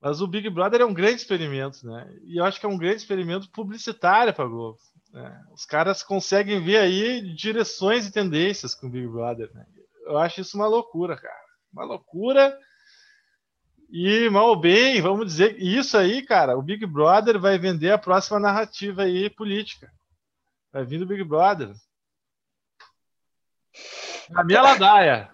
Mas 0.00 0.20
o 0.20 0.26
Big 0.26 0.48
Brother 0.50 0.80
é 0.80 0.84
um 0.84 0.94
grande 0.94 1.16
experimento, 1.16 1.86
né? 1.86 2.08
E 2.22 2.38
eu 2.38 2.44
acho 2.44 2.60
que 2.60 2.66
é 2.66 2.68
um 2.68 2.78
grande 2.78 2.96
experimento 2.96 3.50
publicitário 3.50 4.32
para 4.32 4.44
a 4.44 4.48
Globo. 4.48 4.78
Né? 5.12 5.44
Os 5.52 5.64
caras 5.64 6.02
conseguem 6.02 6.62
ver 6.62 6.78
aí 6.78 7.34
direções 7.34 8.06
e 8.06 8.12
tendências 8.12 8.74
com 8.74 8.86
o 8.86 8.90
Big 8.90 9.06
Brother. 9.06 9.50
Né? 9.54 9.66
Eu 10.06 10.18
acho 10.18 10.40
isso 10.40 10.56
uma 10.56 10.66
loucura, 10.66 11.16
cara. 11.16 11.44
Uma 11.72 11.84
loucura. 11.84 12.58
E 13.90 14.28
mal 14.28 14.48
ou 14.48 14.60
bem, 14.60 15.00
vamos 15.00 15.26
dizer, 15.26 15.56
isso 15.58 15.96
aí, 15.96 16.20
cara, 16.22 16.58
o 16.58 16.62
Big 16.62 16.84
Brother 16.84 17.40
vai 17.40 17.58
vender 17.58 17.90
a 17.90 17.96
próxima 17.96 18.38
narrativa 18.38 19.02
aí 19.02 19.30
política. 19.30 19.90
Vai 20.70 20.84
vir 20.84 20.98
do 20.98 21.06
Big 21.06 21.24
Brother. 21.24 21.72
A 24.34 24.44
minha 24.44 24.60
ladaia. 24.60 25.30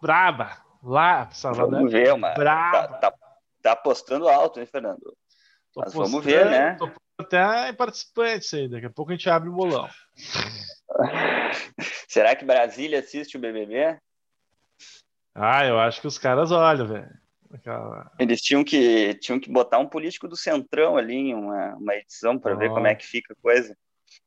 Braba. 0.00 0.56
Lá, 0.82 1.28
Salvador. 1.32 1.72
Vamos 1.72 1.92
ver, 1.92 2.16
mano. 2.16 2.34
Braba. 2.34 2.88
Tá, 2.88 3.10
tá, 3.10 3.14
tá 3.62 3.72
apostando 3.72 4.26
alto, 4.26 4.58
hein, 4.58 4.66
Fernando? 4.66 5.14
Mas 5.76 5.92
vamos 5.92 6.24
ver, 6.24 6.46
né? 6.46 6.76
Tô 6.76 6.90
até 7.18 7.72
participantes 7.72 8.54
aí. 8.54 8.68
Daqui 8.68 8.86
a 8.86 8.90
pouco 8.90 9.10
a 9.10 9.14
gente 9.14 9.28
abre 9.28 9.48
o 9.48 9.52
bolão. 9.52 9.88
Será 12.08 12.34
que 12.34 12.44
Brasília 12.44 13.00
assiste 13.00 13.36
o 13.36 13.40
BBB? 13.40 13.98
Ah, 15.34 15.66
eu 15.66 15.78
acho 15.78 16.00
que 16.00 16.06
os 16.06 16.18
caras 16.18 16.50
olham, 16.50 16.86
velho. 16.86 17.10
Aquela... 17.52 18.10
Eles 18.18 18.40
tinham 18.40 18.62
que, 18.62 19.14
tinham 19.14 19.40
que 19.40 19.50
botar 19.50 19.78
um 19.78 19.88
político 19.88 20.28
do 20.28 20.36
Centrão 20.36 20.96
ali 20.96 21.14
em 21.14 21.34
uma, 21.34 21.74
uma 21.76 21.94
edição 21.96 22.38
para 22.38 22.54
oh. 22.54 22.58
ver 22.58 22.68
como 22.70 22.86
é 22.86 22.94
que 22.94 23.06
fica 23.06 23.32
a 23.32 23.42
coisa. 23.42 23.76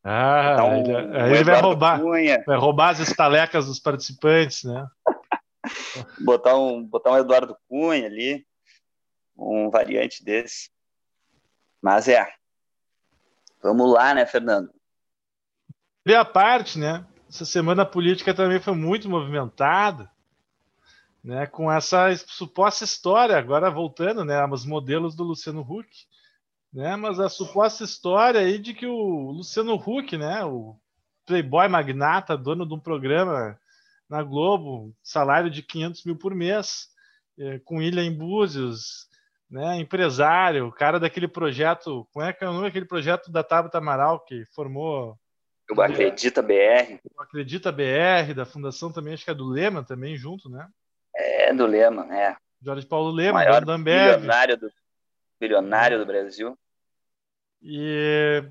Ah, 0.03 0.53
então, 0.53 0.79
ele, 0.79 0.95
um 0.95 1.27
ele 1.27 1.43
vai 1.43 1.61
roubar, 1.61 1.99
Cunha. 1.99 2.43
vai 2.45 2.57
roubar 2.57 2.89
as 2.89 2.99
estalecas 2.99 3.67
dos 3.67 3.79
participantes, 3.79 4.63
né? 4.63 4.87
botar 6.23 6.57
um, 6.57 6.83
botar 6.83 7.11
um 7.11 7.17
Eduardo 7.17 7.55
Cunha 7.67 8.05
ali, 8.05 8.45
um 9.37 9.69
variante 9.69 10.23
desse. 10.23 10.69
Mas 11.81 12.07
é, 12.07 12.27
Vamos 13.61 13.93
lá, 13.93 14.13
né, 14.13 14.25
Fernando? 14.25 14.71
E 16.05 16.15
a 16.15 16.25
parte, 16.25 16.79
né? 16.79 17.05
Essa 17.29 17.45
semana 17.45 17.85
política 17.85 18.33
também 18.33 18.59
foi 18.59 18.73
muito 18.73 19.07
movimentada, 19.07 20.09
né? 21.23 21.45
Com 21.45 21.71
essa 21.71 22.13
suposta 22.27 22.83
história, 22.83 23.37
agora 23.37 23.69
voltando, 23.69 24.25
né? 24.25 24.39
Aos 24.41 24.65
modelos 24.65 25.15
do 25.15 25.23
Luciano 25.23 25.61
Huck, 25.61 25.87
né? 26.73 26.95
Mas 26.95 27.19
a 27.19 27.29
suposta 27.29 27.83
história 27.83 28.39
aí 28.41 28.57
de 28.57 28.73
que 28.73 28.87
o 28.87 29.31
Luciano 29.31 29.75
Huck, 29.75 30.17
né? 30.17 30.43
O 30.43 30.75
playboy 31.25 31.67
magnata, 31.67 32.35
dono 32.35 32.65
de 32.67 32.73
um 32.73 32.79
programa 32.79 33.57
na 34.09 34.23
Globo, 34.23 34.93
salário 35.01 35.49
de 35.49 35.61
500 35.61 36.03
mil 36.03 36.17
por 36.17 36.35
mês, 36.35 36.89
é, 37.37 37.59
com 37.59 37.81
ilha 37.81 38.01
em 38.01 38.13
Búzios, 38.13 39.07
né, 39.51 39.75
empresário, 39.75 40.71
cara 40.71 40.97
daquele 40.97 41.27
projeto, 41.27 42.07
como 42.13 42.25
é 42.25 42.31
que 42.31 42.43
é 42.43 42.47
o 42.47 42.53
nome 42.53 42.67
daquele 42.67 42.85
projeto 42.85 43.29
da 43.29 43.43
Tabata 43.43 43.77
Amaral 43.77 44.21
que 44.21 44.45
formou 44.55 45.19
o 45.69 45.81
Acredita 45.81 46.41
BR. 46.41 46.99
O 47.15 47.21
Acredita 47.21 47.71
BR, 47.71 48.33
da 48.35 48.45
fundação 48.45 48.91
também, 48.91 49.13
acho 49.13 49.23
que 49.23 49.31
é 49.31 49.33
do 49.33 49.47
Lema 49.47 49.83
também 49.83 50.17
junto, 50.17 50.49
né? 50.49 50.67
É, 51.15 51.53
do 51.53 51.65
Lema, 51.65 52.07
é. 52.13 52.35
Jorge 52.61 52.85
Paulo 52.85 53.11
Lema, 53.11 53.39
maior 53.39 53.63
bilionário 53.65 54.57
do, 54.57 54.71
bilionário 55.39 55.99
do 55.99 56.05
Brasil. 56.05 56.57
E 57.61 58.43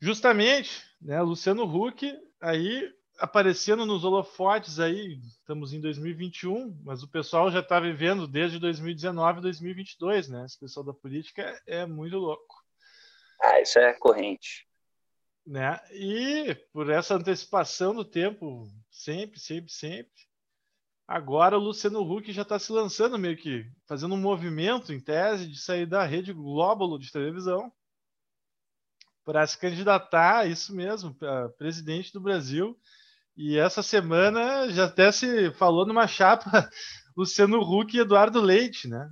justamente, 0.00 0.84
né, 1.00 1.20
Luciano 1.22 1.64
Huck 1.64 2.18
aí 2.40 2.92
aparecendo 3.18 3.86
nos 3.86 4.04
holofotes 4.04 4.78
aí, 4.78 5.20
estamos 5.26 5.72
em 5.72 5.80
2021, 5.80 6.78
mas 6.84 7.02
o 7.02 7.08
pessoal 7.08 7.50
já 7.50 7.60
está 7.60 7.80
vivendo 7.80 8.26
desde 8.26 8.58
2019 8.58 9.40
2022, 9.40 10.28
né? 10.28 10.44
Esse 10.44 10.58
pessoal 10.58 10.84
da 10.84 10.92
política 10.92 11.60
é 11.66 11.86
muito 11.86 12.16
louco. 12.16 12.62
Ah, 13.40 13.60
isso 13.60 13.78
é 13.78 13.92
corrente. 13.94 14.66
Né? 15.46 15.80
E 15.92 16.54
por 16.72 16.90
essa 16.90 17.14
antecipação 17.14 17.94
do 17.94 18.04
tempo, 18.04 18.68
sempre, 18.90 19.38
sempre, 19.38 19.70
sempre, 19.70 20.26
Agora 21.08 21.56
o 21.56 21.60
Luciano 21.60 22.02
Huck 22.02 22.32
já 22.32 22.42
está 22.42 22.58
se 22.58 22.72
lançando 22.72 23.16
meio 23.16 23.36
que 23.36 23.64
fazendo 23.86 24.16
um 24.16 24.20
movimento 24.20 24.92
em 24.92 24.98
tese 24.98 25.46
de 25.46 25.56
sair 25.60 25.86
da 25.86 26.04
rede 26.04 26.32
glóbulo 26.32 26.98
de 26.98 27.12
televisão 27.12 27.72
para 29.24 29.46
se 29.46 29.56
candidatar, 29.56 30.48
isso 30.48 30.74
mesmo, 30.74 31.14
para 31.14 31.48
presidente 31.50 32.12
do 32.12 32.20
Brasil. 32.20 32.76
E 33.36 33.58
essa 33.58 33.82
semana 33.82 34.68
já 34.70 34.86
até 34.86 35.12
se 35.12 35.50
falou 35.52 35.84
numa 35.84 36.06
chapa 36.06 36.50
Luciano 37.16 37.60
Huck 37.60 37.94
e 37.94 38.00
Eduardo 38.00 38.40
Leite, 38.40 38.88
né? 38.88 39.10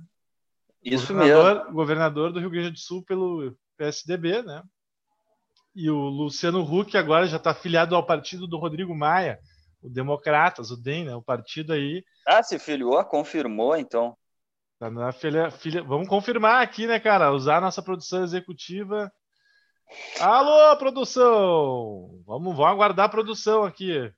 Isso 0.83 1.13
governador, 1.13 1.55
mesmo. 1.55 1.73
Governador 1.73 2.33
do 2.33 2.39
Rio 2.39 2.49
Grande 2.49 2.71
do 2.71 2.79
Sul 2.79 3.03
pelo 3.03 3.55
PSDB, 3.77 4.41
né? 4.41 4.63
E 5.75 5.89
o 5.89 5.97
Luciano 5.97 6.61
Huck 6.61 6.97
agora 6.97 7.27
já 7.27 7.37
está 7.37 7.51
afiliado 7.51 7.95
ao 7.95 8.05
partido 8.05 8.47
do 8.47 8.57
Rodrigo 8.57 8.95
Maia, 8.95 9.39
o 9.81 9.89
Democratas, 9.89 10.71
o 10.71 10.77
DEM, 10.77 11.05
né? 11.05 11.15
O 11.15 11.21
partido 11.21 11.73
aí. 11.73 12.03
Ah, 12.25 12.41
se 12.41 12.57
filiou, 12.57 13.03
confirmou, 13.05 13.75
então. 13.75 14.15
Tá 14.79 14.89
na 14.89 15.11
filha, 15.11 15.51
filha... 15.51 15.83
Vamos 15.83 16.07
confirmar 16.07 16.63
aqui, 16.63 16.87
né, 16.87 16.99
cara? 16.99 17.31
Usar 17.31 17.57
a 17.57 17.61
nossa 17.61 17.81
produção 17.81 18.23
executiva. 18.23 19.11
Alô, 20.19 20.77
produção! 20.77 22.21
Vamos, 22.25 22.55
vamos 22.55 22.71
aguardar 22.71 23.05
a 23.05 23.09
produção 23.09 23.63
aqui. 23.63 24.11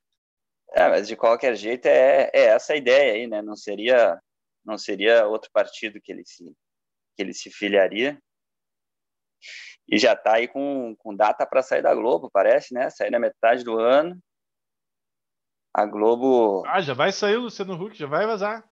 É, 0.72 0.88
mas 0.88 1.08
de 1.08 1.16
qualquer 1.16 1.54
jeito 1.56 1.86
é, 1.86 2.30
é 2.32 2.46
essa 2.46 2.72
a 2.72 2.76
ideia 2.76 3.14
aí, 3.14 3.26
né? 3.26 3.42
Não 3.42 3.56
seria, 3.56 4.20
não 4.64 4.76
seria 4.76 5.26
outro 5.26 5.50
partido 5.52 6.00
que 6.00 6.12
ele 6.12 6.24
se, 6.24 6.44
que 7.16 7.22
ele 7.22 7.32
se 7.32 7.50
filiaria. 7.50 8.20
E 9.88 9.98
já 9.98 10.12
está 10.12 10.34
aí 10.34 10.46
com, 10.46 10.94
com 10.96 11.16
data 11.16 11.46
para 11.46 11.62
sair 11.62 11.82
da 11.82 11.94
Globo, 11.94 12.30
parece, 12.30 12.74
né? 12.74 12.90
Sair 12.90 13.10
na 13.10 13.18
metade 13.18 13.64
do 13.64 13.78
ano. 13.78 14.18
A 15.72 15.86
Globo. 15.86 16.64
Ah, 16.66 16.80
já 16.80 16.92
vai 16.92 17.12
sair 17.12 17.36
o 17.36 17.42
Luciano 17.42 17.74
Huck, 17.74 17.96
já 17.96 18.06
vai 18.06 18.26
vazar. 18.26 18.68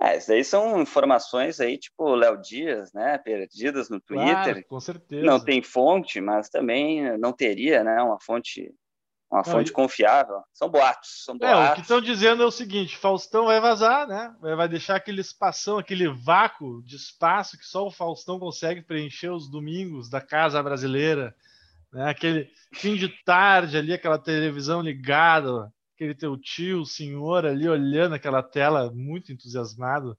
É, 0.00 0.16
isso 0.16 0.28
daí 0.28 0.44
são 0.44 0.80
informações 0.80 1.60
aí, 1.60 1.78
tipo 1.78 2.14
Léo 2.14 2.40
Dias, 2.40 2.92
né? 2.92 3.18
Perdidas 3.18 3.88
no 3.88 4.00
Twitter. 4.00 4.42
Claro, 4.42 4.64
com 4.66 4.80
certeza. 4.80 5.24
Não 5.24 5.42
tem 5.42 5.62
fonte, 5.62 6.20
mas 6.20 6.48
também 6.48 7.16
não 7.18 7.32
teria, 7.32 7.82
né? 7.82 8.02
Uma 8.02 8.20
fonte, 8.20 8.74
uma 9.30 9.42
não, 9.44 9.44
fonte 9.44 9.72
confiável. 9.72 10.42
São 10.52 10.68
boatos, 10.68 11.24
são 11.24 11.36
boatos. 11.38 11.68
É, 11.68 11.72
o 11.72 11.74
que 11.74 11.80
estão 11.80 12.00
dizendo 12.00 12.42
é 12.42 12.46
o 12.46 12.50
seguinte: 12.50 12.96
Faustão 12.96 13.46
vai 13.46 13.60
vazar, 13.60 14.06
né? 14.06 14.34
Vai 14.40 14.68
deixar 14.68 14.96
aquele 14.96 15.20
espação, 15.20 15.78
aquele 15.78 16.08
vácuo 16.08 16.82
de 16.82 16.96
espaço 16.96 17.56
que 17.58 17.64
só 17.64 17.86
o 17.86 17.90
Faustão 17.90 18.38
consegue 18.38 18.82
preencher 18.82 19.30
os 19.30 19.50
domingos 19.50 20.10
da 20.10 20.20
casa 20.20 20.62
brasileira, 20.62 21.34
né? 21.92 22.10
Aquele 22.10 22.50
fim 22.74 22.96
de 22.96 23.08
tarde 23.24 23.78
ali, 23.78 23.94
aquela 23.94 24.18
televisão 24.18 24.82
ligada 24.82 25.72
aquele 25.96 26.14
teu 26.14 26.36
tio, 26.36 26.82
o 26.82 26.86
senhor 26.86 27.46
ali 27.46 27.66
olhando 27.66 28.14
aquela 28.14 28.42
tela 28.42 28.92
muito 28.92 29.32
entusiasmado, 29.32 30.16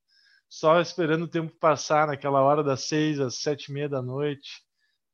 só 0.49 0.81
esperando 0.81 1.23
o 1.23 1.27
tempo 1.27 1.55
passar 1.59 2.07
naquela 2.07 2.41
hora 2.41 2.63
das 2.63 2.85
seis 2.85 3.19
às 3.19 3.35
sete 3.35 3.65
e 3.65 3.73
meia 3.73 3.87
da 3.87 4.01
noite, 4.01 4.63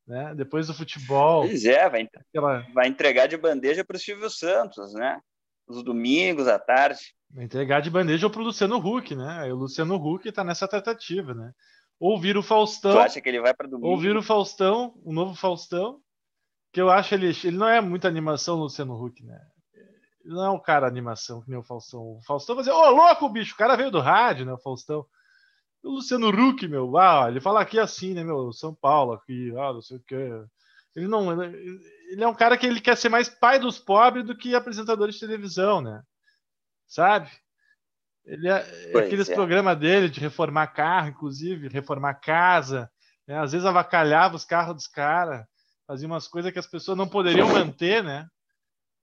né? 0.06 0.34
Depois 0.34 0.66
do 0.66 0.74
futebol. 0.74 1.42
Pois 1.42 1.64
é, 1.66 1.88
vai, 1.88 2.08
aquela... 2.16 2.60
vai 2.72 2.88
entregar 2.88 3.26
de 3.26 3.36
bandeja 3.36 3.84
para 3.84 3.96
o 3.96 4.00
Silvio 4.00 4.30
Santos, 4.30 4.94
né? 4.94 5.20
Os 5.66 5.82
domingos 5.82 6.48
à 6.48 6.58
tarde. 6.58 7.14
Vai 7.30 7.44
entregar 7.44 7.80
de 7.80 7.90
bandeja 7.90 8.30
para 8.30 8.40
o 8.40 8.44
Luciano 8.44 8.78
Huck, 8.78 9.14
né? 9.14 9.40
Aí 9.40 9.52
o 9.52 9.56
Luciano 9.56 9.96
Huck 9.96 10.28
está 10.28 10.42
nessa 10.42 10.66
tratativa, 10.66 11.34
né? 11.34 11.52
Ou 12.00 12.18
vira 12.18 12.38
o 12.38 12.42
Faustão. 12.42 12.92
Tu 12.92 12.98
acha 12.98 13.20
que 13.20 13.28
ele 13.28 13.40
vai 13.40 13.52
para 13.54 13.68
domingo? 13.68 13.88
Ou 13.88 13.98
vira 13.98 14.18
o 14.18 14.22
Faustão, 14.22 14.94
o 15.04 15.12
novo 15.12 15.34
Faustão, 15.34 16.00
que 16.72 16.80
eu 16.80 16.90
acho 16.90 17.14
ele, 17.14 17.28
ele 17.44 17.56
não 17.56 17.68
é 17.68 17.80
muita 17.80 18.08
animação, 18.08 18.56
Luciano 18.56 18.94
Huck, 18.94 19.22
né? 19.24 19.40
Não 20.24 20.44
é 20.44 20.50
um 20.50 20.58
cara 20.58 20.86
animação 20.86 21.42
que 21.42 21.50
nem 21.50 21.58
o 21.58 21.62
Faustão. 21.62 22.00
O 22.00 22.22
Faustão 22.22 22.56
dizer, 22.56 22.72
ô 22.72 22.90
louco, 22.90 23.28
bicho, 23.28 23.54
o 23.54 23.56
cara 23.56 23.76
veio 23.76 23.90
do 23.90 24.00
rádio, 24.00 24.46
né? 24.46 24.52
O 24.52 24.58
Faustão. 24.58 25.06
O 25.82 25.90
Luciano 25.90 26.28
Huck, 26.28 26.66
meu, 26.66 26.96
ah, 26.96 27.26
ele 27.28 27.40
fala 27.40 27.60
aqui 27.60 27.78
assim, 27.78 28.14
né, 28.14 28.24
meu, 28.24 28.50
São 28.52 28.74
Paulo, 28.74 29.12
aqui, 29.12 29.52
ah, 29.58 29.72
não 29.72 29.82
sei 29.82 29.98
o 29.98 30.00
que. 30.00 30.14
Ele 30.96 31.06
não. 31.06 31.42
Ele 31.42 32.22
é 32.22 32.26
um 32.26 32.34
cara 32.34 32.56
que 32.56 32.66
ele 32.66 32.80
quer 32.80 32.96
ser 32.96 33.08
mais 33.08 33.28
pai 33.28 33.58
dos 33.58 33.78
pobres 33.78 34.24
do 34.24 34.36
que 34.36 34.54
apresentador 34.54 35.10
de 35.10 35.20
televisão, 35.20 35.80
né? 35.80 36.02
Sabe? 36.86 37.30
Ele 38.24 38.48
é, 38.48 38.58
aqueles 38.96 39.28
é. 39.28 39.34
programas 39.34 39.78
dele 39.78 40.08
de 40.08 40.20
reformar 40.20 40.68
carro, 40.68 41.08
inclusive, 41.08 41.68
reformar 41.68 42.14
casa, 42.14 42.90
né? 43.26 43.38
às 43.38 43.52
vezes 43.52 43.66
avacalhava 43.66 44.36
os 44.36 44.44
carros 44.44 44.74
dos 44.74 44.86
caras, 44.86 45.44
fazia 45.86 46.06
umas 46.06 46.26
coisas 46.26 46.50
que 46.50 46.58
as 46.58 46.66
pessoas 46.66 46.96
não 46.96 47.06
poderiam 47.06 47.48
manter, 47.48 48.02
né? 48.02 48.26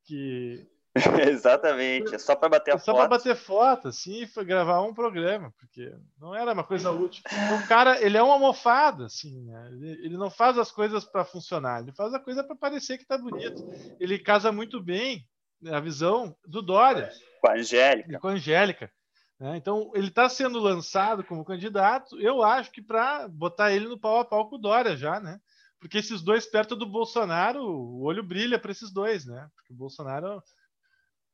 Que 0.05 0.67
Exatamente, 1.29 2.13
é 2.13 2.17
só 2.17 2.35
para 2.35 2.49
bater 2.49 2.71
a 2.71 2.75
é 2.75 2.77
só 2.77 2.85
foto. 2.85 2.95
Só 2.95 3.07
para 3.07 3.17
bater 3.17 3.35
foto, 3.35 3.87
assim, 3.87 4.27
foi 4.27 4.43
gravar 4.43 4.81
um 4.81 4.93
programa, 4.93 5.53
porque 5.57 5.93
não 6.19 6.35
era 6.35 6.51
uma 6.51 6.65
coisa 6.65 6.91
útil. 6.91 7.23
O 7.55 7.67
cara, 7.67 8.01
ele 8.01 8.17
é 8.17 8.23
uma 8.23 8.33
almofada, 8.33 9.05
assim, 9.05 9.41
né? 9.45 9.69
ele, 9.71 10.05
ele, 10.05 10.17
não 10.17 10.29
faz 10.29 10.57
as 10.57 10.69
coisas 10.69 11.05
para 11.05 11.23
funcionar, 11.23 11.81
ele 11.81 11.93
faz 11.93 12.13
a 12.13 12.19
coisa 12.19 12.43
para 12.43 12.57
parecer 12.57 12.97
que 12.97 13.05
tá 13.05 13.17
bonito. 13.17 13.63
Ele 13.99 14.19
casa 14.19 14.51
muito 14.51 14.81
bem 14.81 15.25
né, 15.61 15.73
a 15.73 15.79
visão 15.79 16.35
do 16.45 16.61
Dória. 16.61 17.09
Com 17.39 17.49
a 17.49 17.53
Angélica. 17.53 18.19
Com 18.19 18.27
a 18.27 18.31
Angélica. 18.31 18.91
Né? 19.39 19.55
Então, 19.55 19.91
ele 19.95 20.09
está 20.09 20.27
sendo 20.27 20.59
lançado 20.59 21.23
como 21.23 21.45
candidato, 21.45 22.19
eu 22.19 22.43
acho 22.43 22.69
que 22.69 22.81
para 22.81 23.29
botar 23.29 23.71
ele 23.71 23.87
no 23.87 23.97
pau 23.97 24.19
a 24.19 24.25
pau 24.25 24.49
com 24.49 24.57
o 24.57 24.61
Dória 24.61 24.97
já, 24.97 25.21
né? 25.21 25.39
Porque 25.79 25.97
esses 25.97 26.21
dois 26.21 26.45
perto 26.45 26.75
do 26.75 26.85
Bolsonaro, 26.85 27.63
o 27.63 28.03
olho 28.03 28.21
brilha 28.21 28.59
para 28.59 28.71
esses 28.71 28.91
dois, 28.91 29.25
né? 29.25 29.49
Porque 29.55 29.73
o 29.73 29.75
Bolsonaro 29.75 30.43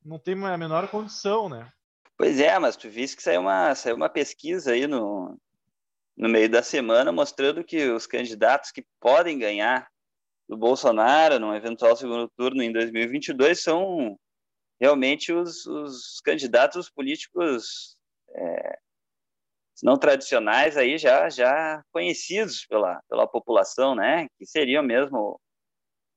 não 0.04 0.20
tem 0.20 0.34
a 0.46 0.58
menor 0.58 0.90
condição, 0.90 1.50
né? 1.50 1.72
Pois 2.18 2.40
é, 2.40 2.58
mas 2.58 2.76
tu 2.76 2.90
viste 2.90 3.16
que 3.18 3.24
saiu 3.24 3.42
uma, 3.42 3.76
saiu 3.76 3.96
uma 3.96 4.10
pesquisa 4.10 4.72
aí 4.72 4.88
no, 4.88 5.38
no 6.18 6.28
meio 6.28 6.50
da 6.50 6.64
semana 6.64 7.12
mostrando 7.12 7.64
que 7.64 7.90
os 7.92 8.08
candidatos 8.08 8.72
que 8.72 8.84
podem 9.00 9.38
ganhar 9.38 9.88
do 10.50 10.58
Bolsonaro 10.58 11.40
num 11.40 11.54
eventual 11.54 11.96
segundo 11.96 12.28
turno 12.30 12.64
em 12.64 12.72
2022 12.72 13.62
são 13.62 14.18
realmente 14.80 15.32
os, 15.32 15.66
os 15.66 16.20
candidatos 16.22 16.90
políticos 16.90 17.98
é, 18.32 18.80
não 19.84 19.98
tradicionais 19.98 20.76
aí 20.76 20.98
já 20.98 21.30
já 21.30 21.84
conhecidos 21.92 22.66
pela, 22.66 23.00
pela 23.08 23.28
população, 23.28 23.94
né? 23.94 24.28
Que 24.38 24.46
seriam 24.46 24.82
mesmo 24.82 25.40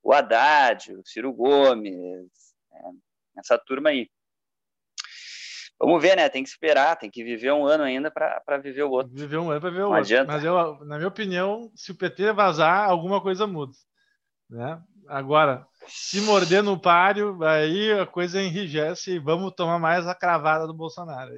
o 0.02 0.12
Haddad, 0.12 0.94
o 0.94 1.02
Ciro 1.04 1.32
Gomes, 1.32 2.54
é, 2.72 2.78
essa 3.40 3.58
turma 3.58 3.90
aí. 3.90 4.08
Vamos 5.78 6.02
ver, 6.02 6.14
né? 6.14 6.28
Tem 6.28 6.42
que 6.42 6.50
esperar, 6.50 6.96
tem 6.96 7.10
que 7.10 7.24
viver 7.24 7.52
um 7.52 7.66
ano 7.66 7.84
ainda 7.84 8.10
para 8.10 8.58
viver 8.58 8.82
o 8.82 8.90
outro. 8.90 9.12
Viver 9.14 9.38
um 9.38 9.50
ano 9.50 9.60
para 9.60 9.70
viver 9.70 9.82
o 9.82 9.86
outro. 9.86 10.00
Adianta. 10.00 10.30
Mas 10.30 10.44
eu, 10.44 10.84
na 10.84 10.96
minha 10.96 11.08
opinião, 11.08 11.72
se 11.74 11.90
o 11.90 11.94
PT 11.94 12.32
vazar, 12.32 12.88
alguma 12.90 13.20
coisa 13.22 13.46
muda. 13.46 13.72
Né? 14.48 14.78
Agora, 15.08 15.66
se 15.86 16.20
morder 16.20 16.62
no 16.62 16.78
páreo, 16.78 17.42
aí 17.42 17.92
a 17.92 18.04
coisa 18.04 18.42
enrijece 18.42 19.12
e 19.12 19.18
vamos 19.18 19.54
tomar 19.54 19.78
mais 19.78 20.06
a 20.06 20.14
cravada 20.14 20.66
do 20.66 20.74
Bolsonaro. 20.74 21.32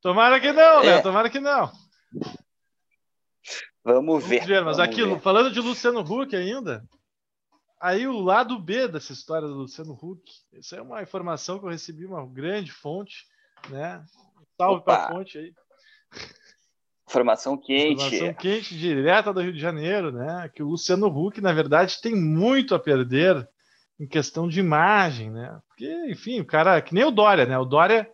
Tomara 0.00 0.40
que 0.40 0.50
não, 0.50 0.82
né? 0.82 0.88
é. 0.88 0.96
né? 0.96 1.02
Tomara 1.02 1.28
que 1.28 1.40
não. 1.40 1.70
Vamos 3.84 4.24
ver. 4.24 4.36
Vamos 4.36 4.46
ver 4.46 4.64
mas 4.64 4.76
vamos 4.78 4.78
aquilo, 4.78 5.14
ver. 5.16 5.20
falando 5.20 5.50
de 5.50 5.60
Luciano 5.60 6.00
Huck 6.00 6.34
ainda, 6.34 6.82
Aí 7.80 8.06
o 8.06 8.20
lado 8.20 8.58
B 8.58 8.86
dessa 8.88 9.12
história 9.12 9.48
do 9.48 9.54
Luciano 9.54 9.94
Huck, 9.94 10.22
isso 10.52 10.76
é 10.76 10.82
uma 10.82 11.02
informação 11.02 11.58
que 11.58 11.64
eu 11.64 11.70
recebi 11.70 12.04
uma 12.04 12.26
grande 12.26 12.70
fonte, 12.70 13.26
né? 13.70 14.04
Salve 14.58 14.84
para 14.84 15.06
a 15.06 15.08
fonte 15.08 15.38
aí. 15.38 15.54
Informação 17.08 17.56
quente. 17.56 18.04
Informação 18.04 18.34
quente, 18.34 18.78
direta 18.78 19.32
do 19.32 19.40
Rio 19.40 19.52
de 19.52 19.58
Janeiro, 19.58 20.12
né? 20.12 20.50
Que 20.54 20.62
o 20.62 20.68
Luciano 20.68 21.06
Huck, 21.06 21.40
na 21.40 21.54
verdade, 21.54 22.00
tem 22.02 22.14
muito 22.14 22.74
a 22.74 22.78
perder 22.78 23.48
em 23.98 24.06
questão 24.06 24.46
de 24.46 24.60
imagem, 24.60 25.30
né? 25.30 25.58
Porque, 25.66 25.90
enfim, 26.10 26.40
o 26.40 26.44
cara, 26.44 26.80
que 26.82 26.94
nem 26.94 27.04
o 27.04 27.10
Dória, 27.10 27.46
né? 27.46 27.58
O 27.58 27.64
Dória, 27.64 28.10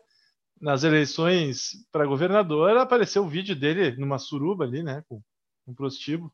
nas 0.61 0.85
eleições 0.85 1.73
para 1.91 2.07
governador, 2.07 2.77
apareceu 2.77 3.25
o 3.25 3.29
vídeo 3.29 3.57
dele 3.57 3.97
numa 3.97 4.19
suruba 4.19 4.65
ali, 4.65 4.83
né? 4.83 5.03
Com 5.09 5.21
um 5.67 5.75
prostíbulo. 5.75 6.33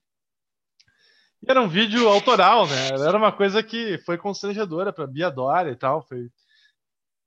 E 1.43 1.51
era 1.51 1.61
um 1.61 1.69
vídeo 1.69 2.09
autoral, 2.09 2.67
né? 2.67 2.89
Era 3.07 3.17
uma 3.17 3.33
coisa 3.33 3.63
que 3.63 3.99
foi 3.99 4.17
constrangedora 4.17 4.93
para 4.93 5.07
Bia 5.07 5.31
Dória 5.31 5.71
e 5.71 5.77
tal. 5.77 6.03
Foi... 6.07 6.29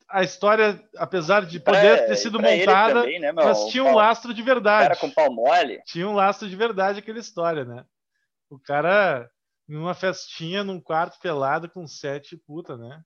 A 0.07 0.23
história, 0.23 0.81
apesar 0.97 1.45
de 1.45 1.59
poder 1.59 1.99
é, 1.99 2.07
ter 2.07 2.15
sido 2.15 2.39
montada, 2.39 3.01
também, 3.01 3.19
né, 3.19 3.31
mas 3.31 3.65
tinha 3.65 3.83
um 3.83 3.87
pau... 3.87 3.95
lastro 3.95 4.33
de 4.33 4.41
verdade. 4.41 4.85
Era 4.85 4.95
com 4.95 5.09
pau 5.09 5.33
mole. 5.33 5.81
Tinha 5.85 6.07
um 6.07 6.13
lastro 6.13 6.47
de 6.47 6.55
verdade 6.55 6.99
aquela 6.99 7.19
história, 7.19 7.65
né? 7.65 7.83
O 8.49 8.59
cara 8.59 9.29
numa 9.67 9.93
festinha, 9.93 10.63
num 10.63 10.79
quarto 10.79 11.19
pelado 11.19 11.67
com 11.69 11.87
sete 11.87 12.37
puta, 12.37 12.77
né? 12.77 13.01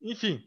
Enfim, 0.00 0.42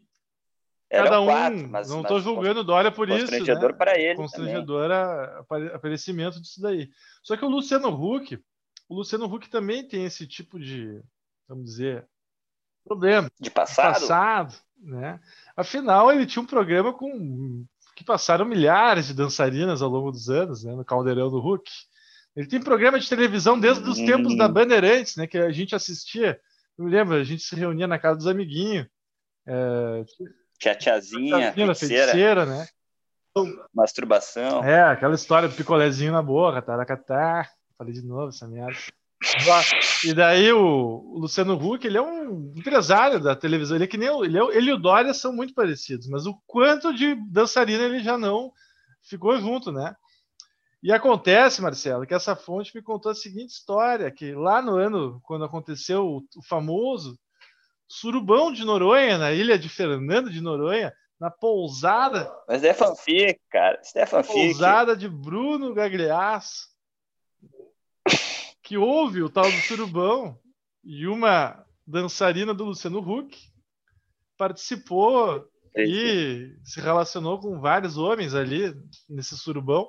era 0.90 1.04
cada 1.04 1.20
um, 1.20 1.26
quatro, 1.26 1.68
mas, 1.68 1.88
não 1.88 2.02
estou 2.02 2.20
julgando 2.20 2.60
o 2.60 2.64
Dória 2.64 2.92
por 2.92 3.08
isso. 3.08 3.20
Constrangedor 3.26 3.72
né? 3.72 3.76
para 3.76 3.98
ele. 3.98 4.14
Constrangedor 4.16 4.88
também. 4.88 5.68
aparecimento 5.74 6.40
disso 6.40 6.60
daí. 6.60 6.88
Só 7.22 7.36
que 7.36 7.44
o 7.44 7.48
Luciano 7.48 7.88
Huck, 7.88 8.38
o 8.88 8.94
Luciano 8.94 9.26
Huck 9.26 9.48
também 9.48 9.86
tem 9.86 10.04
esse 10.04 10.26
tipo 10.26 10.58
de, 10.58 11.02
vamos 11.48 11.64
dizer, 11.64 12.06
problema. 12.84 13.30
De 13.40 13.50
passado? 13.50 13.94
De 13.94 14.00
passado 14.00 14.66
né? 14.78 15.20
Afinal, 15.56 16.12
ele 16.12 16.26
tinha 16.26 16.42
um 16.42 16.46
programa 16.46 16.92
com 16.92 17.64
que 17.94 18.04
passaram 18.04 18.44
milhares 18.44 19.06
de 19.06 19.14
dançarinas 19.14 19.80
ao 19.80 19.88
longo 19.88 20.10
dos 20.12 20.28
anos, 20.28 20.62
né, 20.62 20.74
no 20.74 20.84
Caldeirão 20.84 21.30
do 21.30 21.40
Hulk. 21.40 21.70
Ele 22.36 22.46
tem 22.46 22.60
programa 22.60 23.00
de 23.00 23.08
televisão 23.08 23.58
desde 23.58 23.88
os 23.88 23.96
tempos 23.96 24.36
da 24.36 24.46
Bandeirantes, 24.46 25.16
né, 25.16 25.26
que 25.26 25.38
a 25.38 25.50
gente 25.50 25.74
assistia. 25.74 26.38
Eu 26.76 26.84
me 26.84 26.90
lembro, 26.90 27.14
a 27.14 27.24
gente 27.24 27.42
se 27.42 27.56
reunia 27.56 27.86
na 27.86 27.98
casa 27.98 28.18
dos 28.18 28.26
amiguinhos. 28.26 28.86
É, 29.46 30.04
Tia 30.58 30.74
tiazinha, 30.74 31.52
feiticeira. 31.54 32.12
feiticeira, 32.12 32.46
né? 32.46 32.66
Masturbação. 33.72 34.62
É, 34.62 34.82
aquela 34.82 35.14
história 35.14 35.48
do 35.48 35.54
picolézinho 35.54 36.12
na 36.12 36.22
boca, 36.22 36.60
taracatá. 36.60 37.48
Falei 37.78 37.92
de 37.92 38.02
novo 38.02 38.28
essa 38.28 38.46
merda. 38.48 38.78
E 40.04 40.14
daí 40.14 40.52
o, 40.52 41.18
Luciano 41.18 41.54
Huck, 41.54 41.86
ele 41.86 41.98
é 41.98 42.02
um 42.02 42.52
empresário 42.56 43.20
da 43.20 43.34
televisão. 43.34 43.76
Ele 43.76 43.84
é 43.84 43.88
que 43.88 43.96
nem 43.96 44.08
ele, 44.08 44.38
é, 44.38 44.56
ele 44.56 44.70
e 44.70 44.72
o 44.72 44.78
Dória 44.78 45.12
são 45.14 45.32
muito 45.32 45.54
parecidos, 45.54 46.06
mas 46.06 46.26
o 46.26 46.38
quanto 46.46 46.94
de 46.94 47.14
dançarina 47.30 47.84
ele 47.84 48.00
já 48.00 48.16
não 48.16 48.52
ficou 49.02 49.38
junto, 49.38 49.72
né? 49.72 49.94
E 50.82 50.92
acontece, 50.92 51.62
Marcelo, 51.62 52.06
que 52.06 52.14
essa 52.14 52.36
fonte 52.36 52.74
me 52.74 52.82
contou 52.82 53.10
a 53.10 53.14
seguinte 53.14 53.50
história: 53.50 54.10
que 54.10 54.32
lá 54.32 54.60
no 54.60 54.76
ano, 54.76 55.20
quando 55.24 55.44
aconteceu 55.44 56.04
o, 56.06 56.18
o 56.36 56.42
famoso 56.42 57.18
Surubão 57.88 58.52
de 58.52 58.64
Noronha, 58.64 59.16
na 59.16 59.32
ilha 59.32 59.58
de 59.58 59.68
Fernando 59.68 60.30
de 60.30 60.40
Noronha, 60.40 60.92
na 61.18 61.30
pousada. 61.30 62.30
Mas 62.46 62.62
é 62.62 62.74
fanfic, 62.74 63.40
cara. 63.50 63.80
Isso 63.82 63.98
é 63.98 64.06
fanfic. 64.06 64.34
Pousada 64.34 64.96
de 64.96 65.08
Bruno 65.08 65.72
Gagliasso. 65.72 66.75
Que 68.62 68.76
houve 68.76 69.22
o 69.22 69.30
tal 69.30 69.44
do 69.44 69.58
surubão 69.58 70.38
e 70.82 71.06
uma 71.06 71.64
dançarina 71.86 72.52
do 72.52 72.64
Luciano 72.64 72.98
Huck 72.98 73.38
participou 74.36 75.48
e 75.76 76.56
se 76.64 76.80
relacionou 76.80 77.38
com 77.38 77.60
vários 77.60 77.96
homens 77.96 78.34
ali 78.34 78.74
nesse 79.08 79.36
surubão. 79.36 79.88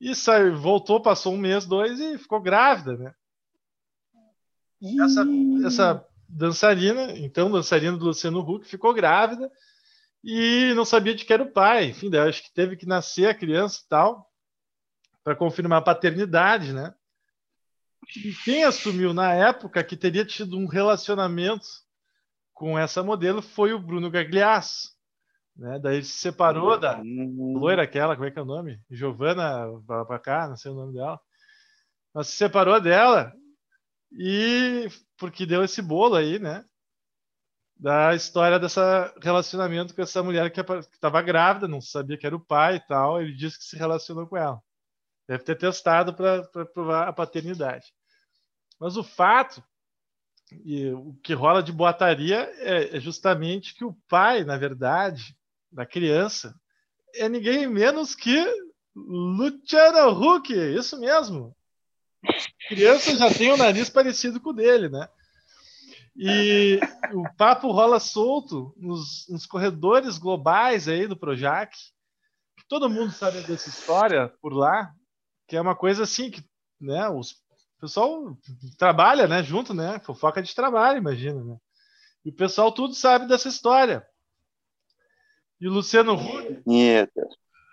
E 0.00 0.14
saiu, 0.14 0.56
voltou, 0.56 1.00
passou 1.00 1.32
um 1.32 1.38
mês, 1.38 1.64
dois 1.64 1.98
e 2.00 2.18
ficou 2.18 2.40
grávida, 2.40 2.96
né? 2.96 3.14
Essa, 5.04 5.24
essa 5.64 6.06
dançarina, 6.28 7.16
então 7.18 7.50
dançarina 7.50 7.96
do 7.96 8.06
Luciano 8.06 8.40
Huck, 8.40 8.66
ficou 8.66 8.92
grávida 8.92 9.50
e 10.24 10.72
não 10.74 10.84
sabia 10.84 11.14
de 11.14 11.24
que 11.24 11.32
era 11.32 11.42
o 11.42 11.52
pai. 11.52 11.86
Enfim, 11.86 12.10
daí 12.10 12.28
acho 12.28 12.42
que 12.42 12.52
teve 12.52 12.76
que 12.76 12.86
nascer 12.86 13.28
a 13.28 13.34
criança 13.34 13.80
e 13.84 13.88
tal, 13.88 14.28
para 15.22 15.36
confirmar 15.36 15.78
a 15.78 15.84
paternidade, 15.84 16.72
né? 16.72 16.92
E 18.16 18.34
quem 18.44 18.64
assumiu 18.64 19.14
na 19.14 19.32
época 19.32 19.82
que 19.84 19.96
teria 19.96 20.24
tido 20.24 20.58
um 20.58 20.66
relacionamento 20.66 21.66
com 22.52 22.78
essa 22.78 23.02
modelo 23.02 23.40
foi 23.40 23.72
o 23.72 23.78
Bruno 23.78 24.10
Gagliasso. 24.10 24.90
Né? 25.56 25.78
Daí 25.78 25.96
ele 25.96 26.04
se 26.04 26.18
separou 26.18 26.78
da 26.78 27.00
loira 27.04 27.82
aquela, 27.82 28.14
como 28.14 28.26
é 28.26 28.30
que 28.30 28.38
é 28.38 28.42
o 28.42 28.46
nome? 28.46 28.80
Giovana 28.90 29.66
para 29.86 30.18
cá, 30.18 30.48
não 30.48 30.56
sei 30.56 30.70
o 30.70 30.74
nome 30.74 30.94
dela. 30.94 31.20
Mas 32.14 32.28
se 32.28 32.36
separou 32.36 32.80
dela 32.80 33.32
e 34.12 34.88
porque 35.16 35.46
deu 35.46 35.64
esse 35.64 35.80
bolo 35.80 36.16
aí, 36.16 36.38
né? 36.38 36.64
da 37.82 38.14
história 38.14 38.60
dessa 38.60 39.12
relacionamento 39.20 39.92
com 39.92 40.00
essa 40.00 40.22
mulher 40.22 40.52
que 40.52 40.60
estava 40.60 41.20
grávida, 41.20 41.66
não 41.66 41.80
sabia 41.80 42.16
que 42.16 42.24
era 42.24 42.36
o 42.36 42.40
pai 42.40 42.76
e 42.76 42.80
tal. 42.86 43.20
Ele 43.20 43.34
disse 43.34 43.58
que 43.58 43.64
se 43.64 43.76
relacionou 43.76 44.24
com 44.24 44.36
ela. 44.36 44.62
Deve 45.28 45.44
ter 45.44 45.56
testado 45.56 46.14
para 46.14 46.44
provar 46.66 47.08
a 47.08 47.12
paternidade. 47.12 47.92
Mas 48.78 48.96
o 48.96 49.04
fato, 49.04 49.62
e 50.64 50.90
o 50.90 51.14
que 51.22 51.32
rola 51.34 51.62
de 51.62 51.72
boataria, 51.72 52.50
é, 52.58 52.96
é 52.96 53.00
justamente 53.00 53.74
que 53.74 53.84
o 53.84 53.96
pai, 54.08 54.44
na 54.44 54.56
verdade, 54.56 55.36
da 55.70 55.86
criança, 55.86 56.54
é 57.14 57.28
ninguém 57.28 57.66
menos 57.66 58.14
que 58.14 58.44
Luciano 58.94 60.10
Huck, 60.10 60.52
isso 60.52 60.98
mesmo. 60.98 61.56
Criança 62.68 63.16
já 63.16 63.32
tem 63.32 63.52
o 63.52 63.56
nariz 63.56 63.88
parecido 63.88 64.40
com 64.40 64.50
o 64.50 64.54
dele, 64.54 64.88
né? 64.88 65.08
E 66.14 66.78
o 67.14 67.24
papo 67.36 67.70
rola 67.72 67.98
solto 67.98 68.74
nos, 68.76 69.26
nos, 69.28 69.46
corredores 69.46 70.18
globais 70.18 70.86
aí 70.86 71.06
do 71.06 71.16
Projac. 71.16 71.74
Todo 72.68 72.90
mundo 72.90 73.12
sabe 73.12 73.40
dessa 73.42 73.68
história 73.68 74.28
por 74.40 74.52
lá, 74.52 74.94
que 75.52 75.56
é 75.56 75.60
uma 75.60 75.76
coisa 75.76 76.04
assim 76.04 76.30
que, 76.30 76.42
né, 76.80 77.06
os, 77.10 77.32
o 77.32 77.80
pessoal 77.82 78.38
trabalha, 78.78 79.28
né, 79.28 79.42
junto, 79.42 79.74
né, 79.74 79.98
fofoca 79.98 80.42
de 80.42 80.54
trabalho, 80.54 80.96
imagina, 80.96 81.44
né? 81.44 81.58
E 82.24 82.30
o 82.30 82.32
pessoal 82.32 82.72
tudo 82.72 82.94
sabe 82.94 83.28
dessa 83.28 83.50
história. 83.50 84.02
E 85.60 85.68
o 85.68 85.70
Luciano 85.70 86.14
Huck, 86.14 86.62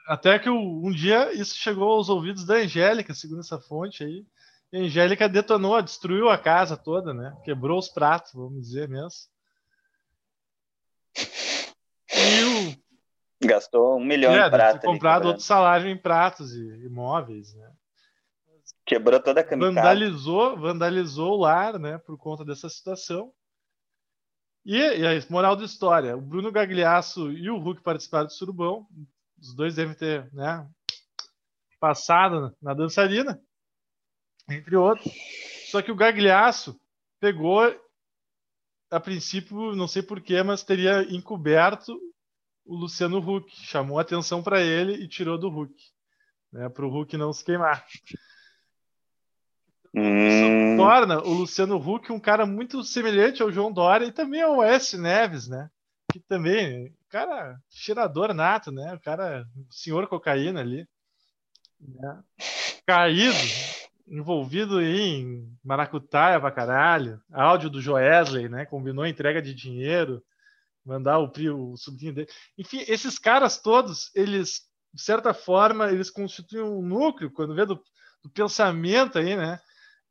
até 0.09 0.37
que 0.37 0.49
um 0.49 0.91
dia 0.91 1.31
isso 1.31 1.55
chegou 1.55 1.93
aos 1.93 2.09
ouvidos 2.09 2.43
da 2.43 2.55
Angélica, 2.55 3.13
segundo 3.13 3.39
essa 3.39 3.61
fonte 3.61 4.03
aí, 4.03 4.25
a 4.73 4.77
Angélica 4.79 5.29
detonou, 5.29 5.81
destruiu 5.81 6.27
a 6.27 6.37
casa 6.37 6.75
toda, 6.75 7.13
né? 7.13 7.33
Quebrou 7.45 7.79
os 7.79 7.87
pratos, 7.87 8.33
vamos 8.33 8.61
dizer 8.61 8.89
mesmo. 8.89 9.21
E 12.13 12.43
o... 12.43 12.88
Gastou 13.49 13.97
um 13.97 14.03
milhão 14.03 14.33
é, 14.33 14.43
de 14.43 14.49
pratos. 14.49 14.85
comprado 14.85 15.27
outro 15.27 15.43
salário 15.43 15.87
em 15.87 15.97
pratos 15.97 16.53
e 16.53 16.85
imóveis, 16.85 17.53
né? 17.53 17.71
Quebrou 18.85 19.19
toda 19.19 19.41
a 19.41 19.43
kamikaze. 19.43 19.75
Vandalizou, 19.75 20.57
vandalizou 20.57 21.33
o 21.33 21.41
lar, 21.41 21.77
né? 21.77 21.97
Por 21.99 22.17
conta 22.17 22.43
dessa 22.43 22.69
situação. 22.69 23.31
E, 24.65 24.77
e 24.77 25.05
a 25.05 25.11
moral 25.29 25.55
da 25.55 25.65
história: 25.65 26.17
o 26.17 26.21
Bruno 26.21 26.51
Gagliasso 26.51 27.31
e 27.31 27.49
o 27.49 27.57
Hulk 27.57 27.81
participaram 27.81 28.25
do 28.25 28.33
Surubão. 28.33 28.87
Os 29.39 29.55
dois 29.55 29.75
devem 29.75 29.95
ter, 29.95 30.31
né? 30.33 30.67
Passado 31.79 32.55
na 32.61 32.73
dançarina 32.73 33.39
entre 34.49 34.75
outros. 34.75 35.11
Só 35.69 35.81
que 35.81 35.91
o 35.91 35.95
Gagliasso 35.95 36.79
pegou, 37.19 37.61
a 38.91 38.99
princípio, 38.99 39.75
não 39.75 39.87
sei 39.87 40.01
porquê, 40.01 40.41
mas 40.41 40.63
teria 40.63 41.03
encoberto 41.13 41.95
o 42.69 42.75
Luciano 42.75 43.17
Huck, 43.17 43.51
chamou 43.65 43.97
atenção 43.97 44.43
para 44.43 44.61
ele 44.61 44.93
e 44.93 45.07
tirou 45.07 45.39
do 45.39 45.47
Huck, 45.49 45.73
né, 46.53 46.69
para 46.69 46.85
o 46.85 47.01
Huck 47.01 47.17
não 47.17 47.33
se 47.33 47.43
queimar. 47.43 47.83
Hum. 49.95 50.27
Isso 50.27 50.77
torna 50.77 51.19
o 51.19 51.33
Luciano 51.33 51.77
Huck 51.77 52.11
um 52.11 52.19
cara 52.19 52.45
muito 52.45 52.83
semelhante 52.83 53.41
ao 53.41 53.51
João 53.51 53.71
Dória 53.71 54.05
e 54.05 54.11
também 54.11 54.43
ao 54.43 54.61
S. 54.61 54.95
Neves, 54.95 55.47
né? 55.47 55.67
Que 56.11 56.19
também, 56.19 56.93
cara, 57.09 57.59
cheirador 57.71 58.35
nato, 58.35 58.71
né? 58.71 58.93
O 58.93 58.99
cara, 58.99 59.47
senhor 59.71 60.07
cocaína 60.07 60.59
ali. 60.59 60.87
Né? 61.79 62.23
Caído, 62.85 63.35
envolvido 64.07 64.79
em 64.79 65.51
maracutaia 65.63 66.39
pra 66.39 66.51
caralho, 66.51 67.19
áudio 67.31 67.67
do 67.67 67.81
Joesley, 67.81 68.47
né? 68.47 68.63
Combinou 68.67 69.07
entrega 69.07 69.41
de 69.41 69.55
dinheiro, 69.55 70.23
mandar 70.85 71.19
o, 71.19 71.31
o 71.71 71.77
sobrinho 71.77 72.13
dele. 72.13 72.29
Enfim, 72.57 72.83
esses 72.87 73.19
caras 73.19 73.61
todos, 73.61 74.11
eles, 74.15 74.61
de 74.93 75.01
certa 75.01 75.33
forma, 75.33 75.91
eles 75.91 76.09
constituem 76.09 76.63
um 76.63 76.81
núcleo, 76.81 77.31
quando 77.31 77.55
vê 77.55 77.65
do, 77.65 77.81
do 78.23 78.29
pensamento 78.29 79.17
aí, 79.17 79.35
né? 79.35 79.59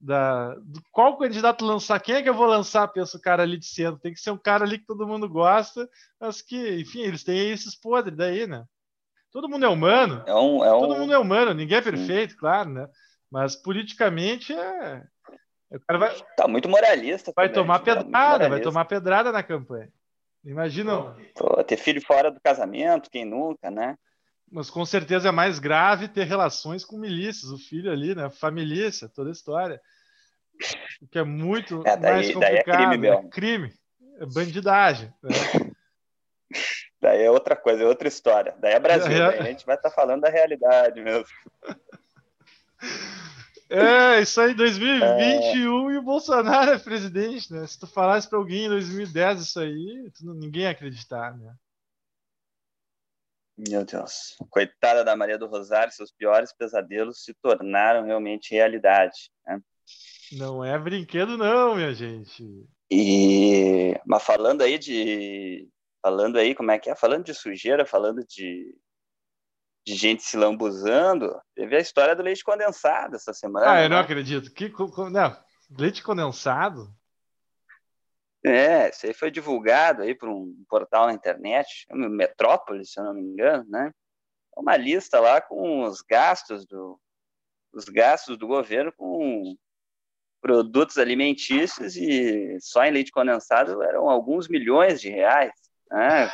Da, 0.01 0.55
do 0.55 0.81
qual 0.93 1.19
candidato 1.19 1.65
lançar, 1.65 2.01
quem 2.01 2.15
é 2.15 2.23
que 2.23 2.29
eu 2.29 2.35
vou 2.35 2.47
lançar, 2.47 2.87
pensa 2.87 3.17
o 3.17 3.21
cara 3.21 3.43
ali 3.43 3.59
de 3.59 3.67
centro. 3.67 4.01
Tem 4.01 4.13
que 4.13 4.21
ser 4.21 4.31
um 4.31 4.39
cara 4.39 4.65
ali 4.65 4.79
que 4.79 4.87
todo 4.87 5.07
mundo 5.07 5.29
gosta, 5.29 5.89
mas 6.21 6.41
que, 6.41 6.81
enfim, 6.81 7.01
eles 7.01 7.25
têm 7.25 7.51
esses 7.51 7.75
podres 7.75 8.17
daí, 8.17 8.47
né? 8.47 8.65
Todo 9.33 9.49
mundo 9.49 9.67
é 9.67 9.69
humano. 9.69 10.23
É 10.27 10.35
um, 10.35 10.65
é 10.65 10.73
um... 10.73 10.81
Todo 10.81 10.97
mundo 10.97 11.13
é 11.13 11.19
humano, 11.19 11.53
ninguém 11.53 11.79
é 11.79 11.83
perfeito, 11.83 12.33
Sim. 12.33 12.39
claro, 12.39 12.71
né? 12.71 12.89
Mas 13.31 13.57
politicamente 13.57 14.53
é. 14.53 15.05
O 15.71 15.81
cara 15.81 15.99
vai. 15.99 16.17
Tá 16.37 16.49
muito 16.49 16.69
moralista. 16.69 17.33
Vai 17.37 17.49
também, 17.49 17.63
tomar 17.63 17.79
tá 17.81 17.85
pedrada, 17.85 18.49
vai 18.49 18.61
tomar 18.61 18.85
pedrada 18.87 19.33
na 19.33 19.43
campanha. 19.43 19.93
Imagina. 20.45 21.17
Pô, 21.35 21.63
ter 21.65 21.77
filho 21.77 22.01
fora 22.01 22.31
do 22.31 22.41
casamento, 22.41 23.11
quem 23.11 23.25
nunca, 23.25 23.71
né? 23.71 23.97
Mas 24.51 24.71
com 24.71 24.85
certeza 24.85 25.29
é 25.29 25.33
mais 25.33 25.59
grave 25.59 26.09
ter 26.09 26.25
relações 26.25 26.85
com 26.85 26.99
milícias, 26.99 27.51
o 27.51 27.59
filho 27.59 27.93
ali, 27.93 28.15
né? 28.15 28.31
Família, 28.31 28.91
toda 29.15 29.29
a 29.29 29.33
história. 29.33 29.81
O 31.03 31.07
que 31.07 31.19
é 31.19 31.25
muito 31.25 31.83
é, 31.87 31.97
daí, 31.97 32.13
mais 32.13 32.33
complicado. 32.33 32.67
Daí 32.67 32.75
é 32.75 32.89
crime, 32.89 33.07
é 33.07 33.29
crime, 33.29 33.75
é 34.21 34.27
bandidagem. 34.27 35.13
Né? 35.23 35.31
daí 37.01 37.23
é 37.23 37.31
outra 37.31 37.55
coisa, 37.55 37.83
é 37.83 37.87
outra 37.87 38.09
história. 38.09 38.57
Daí 38.59 38.73
é 38.73 38.81
Brasil, 38.81 39.23
é... 39.23 39.39
a 39.39 39.43
gente 39.43 39.67
vai 39.67 39.77
estar 39.77 39.91
tá 39.91 39.95
falando 39.95 40.23
da 40.23 40.31
realidade 40.31 41.01
mesmo. 41.01 41.27
É, 43.71 44.21
isso 44.21 44.41
aí, 44.41 44.55
2021 44.55 45.91
é... 45.91 45.95
e 45.95 45.99
o 45.99 46.03
Bolsonaro 46.03 46.71
é 46.71 46.79
presidente, 46.79 47.53
né? 47.53 47.67
Se 47.67 47.79
tu 47.79 47.87
falasse 47.87 48.29
para 48.29 48.39
alguém 48.39 48.65
em 48.65 48.69
2010 48.69 49.43
isso 49.43 49.61
aí, 49.61 50.11
ninguém 50.23 50.63
ia 50.63 50.71
acreditar, 50.71 51.37
né? 51.37 51.55
Meu 53.69 53.85
Deus. 53.85 54.37
Coitada 54.51 55.05
da 55.05 55.17
Maria 55.17 55.37
do 55.37 55.49
Rosário, 55.49 55.93
seus 55.93 56.13
piores 56.13 56.53
pesadelos 56.53 57.25
se 57.25 57.35
tornaram 57.35 58.07
realmente 58.07 58.55
realidade. 58.55 59.31
Né? 59.45 59.61
Não 60.33 60.65
é 60.65 60.79
brinquedo, 60.79 61.37
não, 61.37 61.75
minha 61.75 61.93
gente. 61.93 62.45
E... 62.91 64.01
Mas 64.07 64.23
falando 64.23 64.63
aí 64.63 64.79
de, 64.79 65.69
falando 66.01 66.39
aí, 66.39 66.55
como 66.55 66.71
é 66.71 66.79
que 66.79 66.89
é? 66.89 66.95
Falando 66.95 67.25
de 67.25 67.35
sujeira, 67.35 67.85
falando 67.85 68.25
de, 68.25 68.75
de 69.87 69.95
gente 69.95 70.23
se 70.23 70.37
lambuzando. 70.37 71.41
Teve 71.55 71.77
a 71.77 71.81
história 71.81 72.15
do 72.15 72.23
leite 72.23 72.45
condensado 72.45 73.17
essa 73.17 73.33
semana. 73.33 73.73
Ah, 73.73 73.83
eu 73.83 73.89
não 73.89 73.97
né? 73.97 74.03
acredito. 74.03 74.53
Que, 74.53 74.73
não, 75.11 75.37
leite 75.79 76.03
condensado? 76.03 76.89
É, 78.45 78.91
isso 78.91 79.07
aí 79.07 79.13
foi 79.13 79.31
divulgado 79.31 80.03
aí 80.03 80.15
por 80.15 80.29
um 80.29 80.55
portal 80.69 81.07
na 81.07 81.13
internet, 81.13 81.87
Metrópolis, 81.91 82.93
se 82.93 83.01
eu 83.01 83.05
não 83.05 83.15
me 83.15 83.23
engano, 83.23 83.65
né? 83.69 83.93
Uma 84.57 84.77
lista 84.77 85.19
lá 85.21 85.41
com 85.41 85.83
os 85.83 86.03
gastos 86.03 86.67
do 86.67 86.99
os 87.73 87.85
gastos 87.85 88.39
do 88.39 88.47
governo 88.47 88.93
com 88.97 89.55
produtos 90.41 90.99
alimentícios 90.99 91.97
e 91.97 92.57
só 92.61 92.85
em 92.85 92.91
leite 92.91 93.11
condensado 93.11 93.83
eram 93.83 94.09
alguns 94.09 94.49
milhões 94.49 95.01
de 95.01 95.11
reais. 95.11 95.53
Né? 95.91 96.31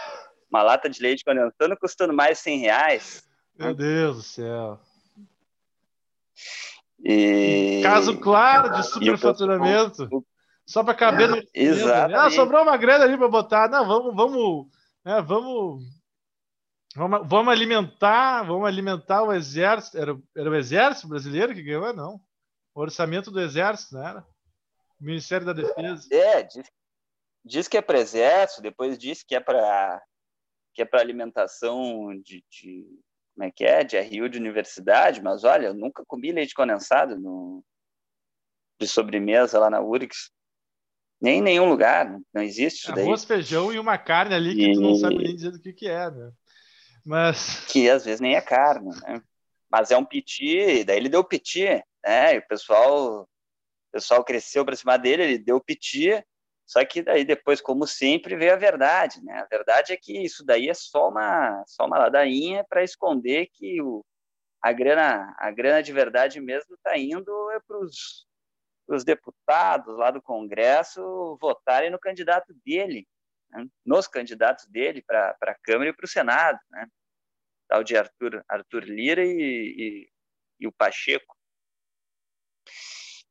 Uma 0.50 0.62
lata 0.62 0.88
de 0.88 1.02
leite 1.02 1.24
condensado 1.24 1.76
custando 1.78 2.12
mais 2.12 2.38
de 2.38 2.44
100 2.44 2.58
reais. 2.58 3.22
Meu 3.58 3.74
Deus 3.74 4.16
do 4.16 4.22
céu. 4.22 4.80
E... 7.04 7.80
Caso 7.82 8.18
claro 8.18 8.74
de 8.74 8.82
superfaturamento. 8.84 10.08
Só 10.66 10.82
para 10.82 10.94
caber 10.94 11.28
no. 11.28 11.42
Exato. 11.52 12.14
Ah, 12.14 12.30
sobrou 12.30 12.62
uma 12.62 12.76
grana 12.76 13.04
ali 13.04 13.18
para 13.18 13.28
botar. 13.28 13.68
Não, 13.68 13.86
vamos, 13.86 14.16
vamos, 14.16 14.66
né, 15.04 15.20
vamos, 15.20 15.84
vamos, 16.96 17.28
vamos 17.28 17.52
alimentar, 17.52 18.42
vamos 18.44 18.66
alimentar 18.66 19.22
o 19.22 19.32
exército. 19.32 19.98
Era, 19.98 20.18
era 20.34 20.50
o 20.50 20.54
exército 20.54 21.08
brasileiro 21.08 21.54
que 21.54 21.62
ganhou, 21.62 21.92
não? 21.92 22.18
O 22.74 22.80
orçamento 22.80 23.30
do 23.30 23.40
exército, 23.40 23.94
não 23.94 24.06
era? 24.06 24.20
O 24.98 25.04
Ministério 25.04 25.46
da 25.46 25.52
Defesa. 25.52 26.08
É, 26.10 26.42
diz, 26.42 26.70
diz 27.44 27.68
que 27.68 27.76
é 27.76 27.82
para 27.82 27.98
exército, 27.98 28.62
depois 28.62 28.96
diz 28.96 29.22
que 29.22 29.34
é 29.34 29.40
para 29.40 30.02
que 30.72 30.82
é 30.82 30.84
para 30.84 31.00
alimentação 31.00 32.10
de, 32.24 32.42
de, 32.50 32.84
como 33.34 33.48
é 33.48 33.50
que 33.50 33.64
é, 33.64 33.82
de 33.82 33.98
RU 33.98 34.28
de 34.28 34.38
universidade, 34.38 35.22
mas 35.22 35.44
olha, 35.44 35.66
eu 35.66 35.74
nunca 35.74 36.04
comi 36.06 36.32
leite 36.32 36.54
condensado 36.54 37.18
no, 37.18 37.64
de 38.80 38.86
sobremesa 38.86 39.58
lá 39.58 39.68
na 39.68 39.80
URIX. 39.80 40.30
Nem 41.20 41.38
em 41.38 41.42
nenhum 41.42 41.68
lugar, 41.68 42.18
não 42.32 42.42
existe 42.42 42.84
isso 42.84 42.92
daí. 42.92 43.04
Arroz, 43.04 43.24
feijão 43.24 43.72
e 43.72 43.78
uma 43.78 43.98
carne 43.98 44.34
ali 44.34 44.54
que 44.54 44.70
e... 44.70 44.74
tu 44.74 44.80
não 44.80 44.94
sabe 44.94 45.18
nem 45.18 45.34
dizer 45.34 45.50
do 45.50 45.60
que, 45.60 45.72
que 45.72 45.88
é, 45.88 46.10
né? 46.10 46.32
Mas... 47.04 47.64
Que 47.66 47.88
às 47.90 48.04
vezes 48.04 48.20
nem 48.20 48.36
é 48.36 48.40
carne, 48.40 48.90
né? 49.02 49.22
Mas 49.70 49.90
é 49.90 49.96
um 49.96 50.04
piti, 50.04 50.84
daí 50.84 50.96
ele 50.96 51.08
deu 51.08 51.24
piti, 51.24 51.64
né? 52.04 52.36
E 52.36 52.38
o 52.38 52.46
pessoal, 52.46 53.22
o 53.22 53.28
pessoal 53.92 54.24
cresceu 54.24 54.64
para 54.64 54.76
cima 54.76 54.96
dele, 54.96 55.24
ele 55.24 55.38
deu 55.38 55.60
piti, 55.60 56.10
só 56.66 56.84
que 56.84 57.02
daí 57.02 57.24
depois, 57.24 57.60
como 57.60 57.86
sempre, 57.86 58.36
veio 58.36 58.54
a 58.54 58.56
verdade, 58.56 59.22
né? 59.22 59.40
A 59.40 59.44
verdade 59.46 59.92
é 59.92 59.96
que 59.96 60.24
isso 60.24 60.44
daí 60.44 60.68
é 60.68 60.74
só 60.74 61.08
uma, 61.08 61.62
só 61.66 61.86
uma 61.86 61.98
ladainha 61.98 62.64
para 62.68 62.82
esconder 62.82 63.48
que 63.52 63.82
o, 63.82 64.04
a 64.62 64.72
grana, 64.72 65.34
a 65.38 65.50
grana 65.50 65.82
de 65.82 65.92
verdade 65.92 66.40
mesmo 66.40 66.74
está 66.74 66.96
indo 66.96 67.50
é 67.50 67.60
para 67.60 67.78
os 67.78 68.26
os 68.86 69.04
deputados 69.04 69.96
lá 69.96 70.10
do 70.10 70.22
Congresso 70.22 71.38
votarem 71.40 71.90
no 71.90 71.98
candidato 71.98 72.54
dele, 72.64 73.06
né? 73.50 73.66
nos 73.84 74.06
candidatos 74.06 74.66
dele 74.66 75.02
para 75.02 75.36
a 75.40 75.54
Câmara 75.62 75.90
e 75.90 75.92
para 75.92 76.04
o 76.04 76.08
Senado, 76.08 76.58
né? 76.70 76.86
tal 77.68 77.82
de 77.82 77.96
Arthur, 77.96 78.44
Arthur 78.48 78.84
Lira 78.84 79.24
e, 79.24 79.30
e, 79.30 80.10
e, 80.60 80.66
o 80.66 80.72
Pacheco, 80.72 81.36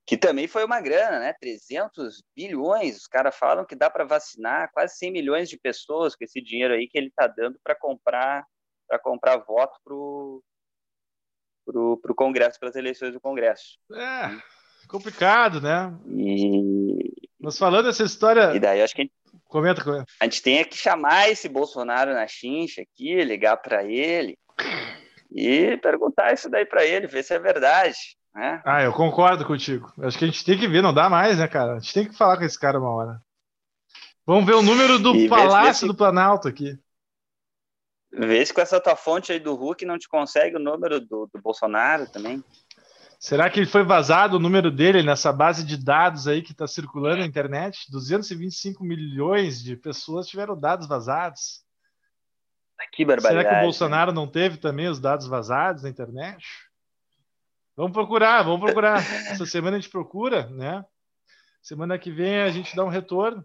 que 0.05 0.17
também 0.17 0.47
foi 0.47 0.65
uma 0.65 0.81
grana, 0.81 1.19
né? 1.19 1.33
300 1.39 2.23
bilhões, 2.35 2.97
os 2.97 3.07
caras 3.07 3.35
falam 3.35 3.65
que 3.65 3.75
dá 3.75 3.89
para 3.89 4.03
vacinar 4.03 4.69
quase 4.73 4.97
100 4.97 5.11
milhões 5.11 5.49
de 5.49 5.57
pessoas 5.57 6.15
com 6.15 6.23
esse 6.23 6.41
dinheiro 6.41 6.73
aí 6.73 6.87
que 6.87 6.97
ele 6.97 7.07
está 7.07 7.27
dando 7.27 7.59
para 7.63 7.75
comprar 7.75 8.45
para 8.87 8.99
comprar 8.99 9.37
voto 9.37 9.79
para 9.83 9.95
o 9.95 10.43
Congresso, 12.15 12.59
para 12.59 12.69
as 12.69 12.75
eleições 12.75 13.13
do 13.13 13.21
Congresso. 13.21 13.77
É, 13.93 14.29
Complicado, 14.87 15.61
né? 15.61 15.93
E... 16.07 17.13
Mas 17.39 17.57
falando 17.57 17.89
essa 17.89 18.03
história. 18.03 18.55
E 18.55 18.59
daí 18.59 18.81
acho 18.81 18.95
que 18.95 19.01
a 19.01 19.05
gente... 19.05 19.13
Comenta, 19.45 19.83
comenta. 19.83 20.05
A 20.19 20.25
gente 20.25 20.41
tem 20.41 20.63
que 20.63 20.77
chamar 20.77 21.29
esse 21.29 21.49
Bolsonaro 21.49 22.13
na 22.13 22.27
chincha 22.27 22.81
aqui, 22.81 23.23
ligar 23.23 23.57
para 23.57 23.83
ele 23.83 24.37
e 25.31 25.77
perguntar 25.77 26.33
isso 26.33 26.49
daí 26.49 26.65
para 26.65 26.85
ele, 26.85 27.07
ver 27.07 27.23
se 27.23 27.33
é 27.33 27.39
verdade. 27.39 27.97
Né? 28.33 28.61
Ah, 28.65 28.81
eu 28.81 28.91
concordo 28.93 29.45
contigo. 29.45 29.91
Acho 30.01 30.17
que 30.17 30.25
a 30.25 30.27
gente 30.27 30.43
tem 30.43 30.57
que 30.57 30.67
ver, 30.67 30.81
não 30.81 30.93
dá 30.93 31.09
mais, 31.09 31.37
né, 31.37 31.47
cara? 31.47 31.73
A 31.73 31.79
gente 31.79 31.93
tem 31.93 32.07
que 32.07 32.17
falar 32.17 32.37
com 32.37 32.43
esse 32.43 32.59
cara 32.59 32.79
uma 32.79 32.89
hora. 32.89 33.21
Vamos 34.25 34.45
ver 34.45 34.55
o 34.55 34.63
número 34.63 34.97
do 34.97 35.15
e 35.15 35.27
Palácio 35.27 35.81
se... 35.81 35.87
do 35.87 35.95
Planalto 35.95 36.47
aqui. 36.47 36.79
Vê 38.11 38.45
se 38.45 38.53
com 38.53 38.61
essa 38.61 38.79
tua 38.79 38.95
fonte 38.95 39.31
aí 39.31 39.39
do 39.39 39.55
Hulk 39.55 39.85
não 39.85 39.97
te 39.97 40.07
consegue 40.07 40.55
o 40.55 40.59
número 40.59 40.99
do, 40.99 41.29
do 41.33 41.41
Bolsonaro 41.41 42.07
também. 42.07 42.43
Será 43.19 43.49
que 43.49 43.65
foi 43.65 43.83
vazado 43.83 44.35
o 44.35 44.39
número 44.39 44.69
dele 44.69 45.01
nessa 45.01 45.31
base 45.31 45.65
de 45.65 45.77
dados 45.77 46.27
aí 46.27 46.41
que 46.41 46.51
está 46.51 46.67
circulando 46.67 47.19
na 47.19 47.25
internet? 47.25 47.89
225 47.89 48.83
milhões 48.83 49.63
de 49.63 49.77
pessoas 49.77 50.27
tiveram 50.27 50.59
dados 50.59 50.87
vazados. 50.87 51.63
Que 52.91 53.05
barbaridade. 53.05 53.45
Será 53.45 53.55
que 53.55 53.61
o 53.61 53.63
Bolsonaro 53.63 54.11
não 54.11 54.27
teve 54.27 54.57
também 54.57 54.87
os 54.89 54.99
dados 54.99 55.25
vazados 55.25 55.83
na 55.83 55.89
internet? 55.89 56.45
Vamos 57.75 57.91
procurar, 57.91 58.43
vamos 58.43 58.59
procurar. 58.61 58.99
Essa 59.31 59.45
semana 59.45 59.77
a 59.77 59.79
gente 59.79 59.91
procura, 59.91 60.47
né? 60.49 60.85
Semana 61.61 61.97
que 61.97 62.11
vem 62.11 62.41
a 62.41 62.49
gente 62.49 62.75
dá 62.75 62.83
um 62.83 62.89
retorno. 62.89 63.43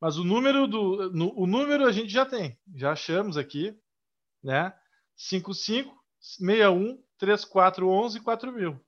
Mas 0.00 0.16
o 0.16 0.24
número 0.24 0.66
do 0.66 1.12
no, 1.12 1.32
o 1.38 1.46
número 1.46 1.86
a 1.86 1.92
gente 1.92 2.10
já 2.10 2.24
tem, 2.24 2.58
já 2.74 2.92
achamos 2.92 3.36
aqui, 3.36 3.78
né? 4.42 4.72
5561 5.16 7.02
3411 7.18 8.20
4000. 8.20 8.80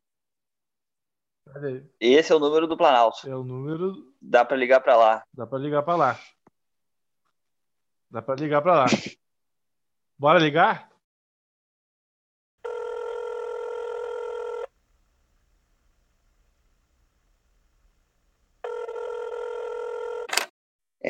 Esse 2.00 2.32
é 2.32 2.35
o 2.37 2.38
número 2.38 2.66
do 2.66 2.76
Planalto. 2.76 3.28
É 3.28 3.37
o 3.37 3.42
número. 3.42 4.14
Dá 4.20 4.44
para 4.44 4.56
ligar 4.56 4.80
para 4.80 4.96
lá. 4.96 5.24
Dá 5.35 5.46
para 5.46 5.58
ligar 5.58 5.82
para 5.82 5.96
lá. 5.96 6.20
Dá 8.08 8.22
para 8.22 8.40
ligar 8.40 8.62
para 8.62 8.74
lá. 8.74 8.87
Bora 10.16 10.38
ligar? 10.38 10.91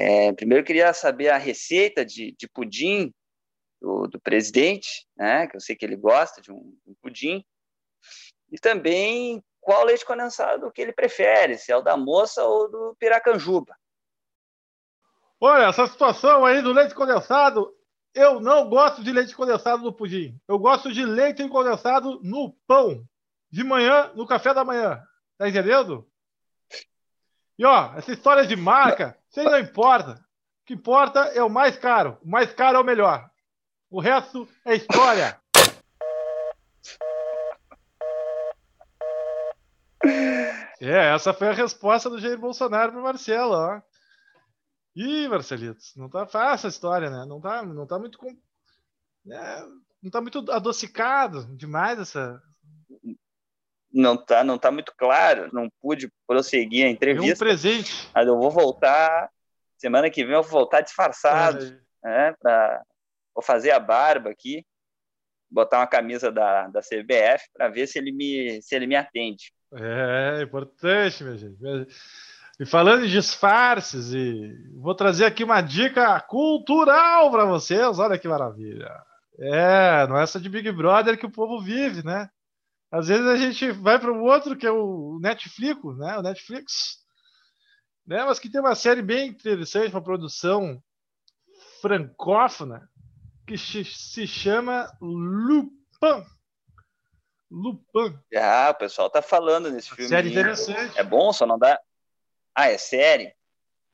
É, 0.04 0.32
primeiro 0.32 0.62
eu 0.62 0.66
queria 0.66 0.92
saber 0.92 1.28
a 1.28 1.38
receita 1.38 2.04
de, 2.04 2.34
de 2.36 2.48
pudim 2.48 3.14
do, 3.80 4.08
do 4.08 4.20
presidente, 4.20 5.06
né, 5.16 5.46
que 5.46 5.54
eu 5.54 5.60
sei 5.60 5.76
que 5.76 5.84
ele 5.84 5.94
gosta 5.94 6.42
de 6.42 6.50
um, 6.50 6.76
um 6.84 6.92
pudim, 7.00 7.44
e 8.50 8.58
também 8.58 9.40
qual 9.60 9.84
leite 9.84 10.04
condensado 10.04 10.72
que 10.72 10.82
ele 10.82 10.92
prefere, 10.92 11.56
se 11.56 11.70
é 11.70 11.76
o 11.76 11.82
da 11.82 11.96
moça 11.96 12.42
ou 12.42 12.68
do 12.68 12.96
piracanjuba. 12.98 13.76
Olha, 15.40 15.66
essa 15.68 15.86
situação 15.86 16.44
aí 16.44 16.60
do 16.62 16.72
leite 16.72 16.96
condensado, 16.96 17.72
eu 18.12 18.40
não 18.40 18.68
gosto 18.68 19.04
de 19.04 19.12
leite 19.12 19.36
condensado 19.36 19.84
no 19.84 19.92
pudim. 19.92 20.36
Eu 20.48 20.58
gosto 20.58 20.92
de 20.92 21.04
leite 21.04 21.48
condensado 21.48 22.20
no 22.24 22.56
pão, 22.66 23.04
de 23.52 23.62
manhã, 23.62 24.12
no 24.16 24.26
café 24.26 24.52
da 24.52 24.64
manhã. 24.64 25.00
Tá 25.38 25.48
entendendo? 25.48 26.08
E 27.56 27.64
ó, 27.64 27.94
essa 27.96 28.12
história 28.12 28.44
de 28.44 28.56
marca, 28.56 29.16
isso 29.40 29.50
não 29.50 29.58
importa. 29.58 30.12
O 30.12 30.64
que 30.66 30.74
importa 30.74 31.20
é 31.34 31.42
o 31.42 31.48
mais 31.48 31.76
caro. 31.76 32.18
O 32.22 32.28
mais 32.28 32.52
caro 32.52 32.78
é 32.78 32.80
o 32.80 32.84
melhor. 32.84 33.28
O 33.90 34.00
resto 34.00 34.48
é 34.64 34.76
história. 34.76 35.40
É, 40.80 41.14
essa 41.14 41.32
foi 41.32 41.48
a 41.48 41.52
resposta 41.52 42.10
do 42.10 42.18
Jair 42.18 42.38
Bolsonaro 42.38 42.92
para 42.92 43.00
Marcelo, 43.00 43.54
ó. 43.54 43.80
Ih, 44.96 45.28
Marcelitos, 45.28 45.94
não 45.96 46.08
tá 46.08 46.26
fácil 46.26 46.66
a 46.66 46.70
história, 46.70 47.08
né? 47.08 47.24
Não 47.24 47.40
tá, 47.40 47.62
não 47.62 47.86
tá 47.86 47.98
muito 47.98 48.18
com, 48.18 48.36
é, 49.30 49.62
não 50.02 50.10
tá 50.10 50.20
muito 50.20 50.50
adocicado 50.50 51.46
demais 51.56 51.98
essa 51.98 52.42
não 53.92 54.16
tá, 54.16 54.42
não 54.42 54.56
tá 54.58 54.70
muito 54.70 54.92
claro, 54.96 55.50
não 55.52 55.68
pude 55.80 56.10
prosseguir 56.26 56.86
a 56.86 56.90
entrevista. 56.90 57.30
É 57.30 57.34
um 57.34 57.38
presente. 57.38 58.08
Mas 58.14 58.26
eu 58.26 58.38
vou 58.38 58.50
voltar 58.50 59.30
semana 59.76 60.08
que 60.08 60.24
vem 60.24 60.34
eu 60.34 60.42
vou 60.42 60.52
voltar 60.52 60.80
disfarçado, 60.80 61.64
é. 62.04 62.08
né, 62.08 62.34
para 62.40 62.82
Vou 63.34 63.42
fazer 63.42 63.70
a 63.70 63.80
barba 63.80 64.30
aqui, 64.30 64.64
botar 65.50 65.78
uma 65.78 65.86
camisa 65.86 66.30
da, 66.30 66.68
da 66.68 66.80
CBF 66.80 67.48
para 67.52 67.68
ver 67.68 67.86
se 67.86 67.98
ele, 67.98 68.12
me, 68.12 68.60
se 68.62 68.74
ele 68.74 68.86
me 68.86 68.94
atende. 68.94 69.52
É, 69.74 70.42
importante, 70.42 71.24
minha 71.24 71.36
gente. 71.36 71.56
E 72.60 72.66
falando 72.66 73.04
em 73.04 73.08
disfarces, 73.08 74.12
e 74.12 74.54
vou 74.74 74.94
trazer 74.94 75.24
aqui 75.24 75.42
uma 75.42 75.62
dica 75.62 76.20
cultural 76.20 77.30
para 77.30 77.46
vocês. 77.46 77.98
Olha 77.98 78.18
que 78.18 78.28
maravilha. 78.28 79.02
É, 79.38 80.06
não 80.06 80.18
é 80.18 80.26
só 80.26 80.38
de 80.38 80.50
Big 80.50 80.70
Brother 80.70 81.18
que 81.18 81.26
o 81.26 81.30
povo 81.30 81.58
vive, 81.58 82.04
né? 82.04 82.28
Às 82.92 83.08
vezes 83.08 83.26
a 83.26 83.36
gente 83.38 83.70
vai 83.70 83.98
para 83.98 84.12
o 84.12 84.22
outro, 84.22 84.54
que 84.54 84.66
é 84.66 84.70
o 84.70 85.18
Netflix, 85.18 85.82
né? 85.96 86.18
O 86.18 86.22
Netflix. 86.22 86.98
Né? 88.06 88.22
Mas 88.22 88.38
que 88.38 88.50
tem 88.50 88.60
uma 88.60 88.74
série 88.74 89.00
bem 89.00 89.28
interessante, 89.28 89.94
uma 89.94 90.02
produção 90.02 90.82
francófona 91.80 92.86
que 93.46 93.56
se 93.56 94.26
chama 94.26 94.92
Lupin. 95.00 96.22
Lupin. 97.50 98.18
Ah, 98.36 98.70
o 98.70 98.78
pessoal 98.78 99.08
tá 99.08 99.22
falando 99.22 99.70
nesse 99.70 99.88
filme. 99.88 100.10
Série 100.10 100.28
interessante. 100.28 100.98
É 100.98 101.02
bom, 101.02 101.32
só 101.32 101.46
não 101.46 101.58
dá. 101.58 101.80
Ah, 102.54 102.68
é 102.68 102.76
série? 102.76 103.34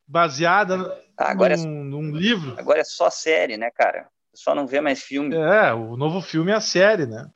Baseada 0.09 0.77
ah, 1.17 1.31
agora 1.31 1.57
num, 1.57 1.63
é... 1.63 1.85
num 1.85 2.17
livro. 2.17 2.59
Agora 2.59 2.81
é 2.81 2.85
só 2.85 3.11
série, 3.11 3.57
né, 3.57 3.71
cara? 3.71 4.11
Só 4.35 4.57
não 4.57 4.67
vê 4.67 4.81
mais 4.81 5.03
filme. 5.03 5.37
É, 5.37 5.73
o 5.73 5.97
novo 5.97 6.21
filme 6.21 6.51
é 6.51 6.55
a 6.55 6.61
série, 6.61 7.07
né? 7.07 7.31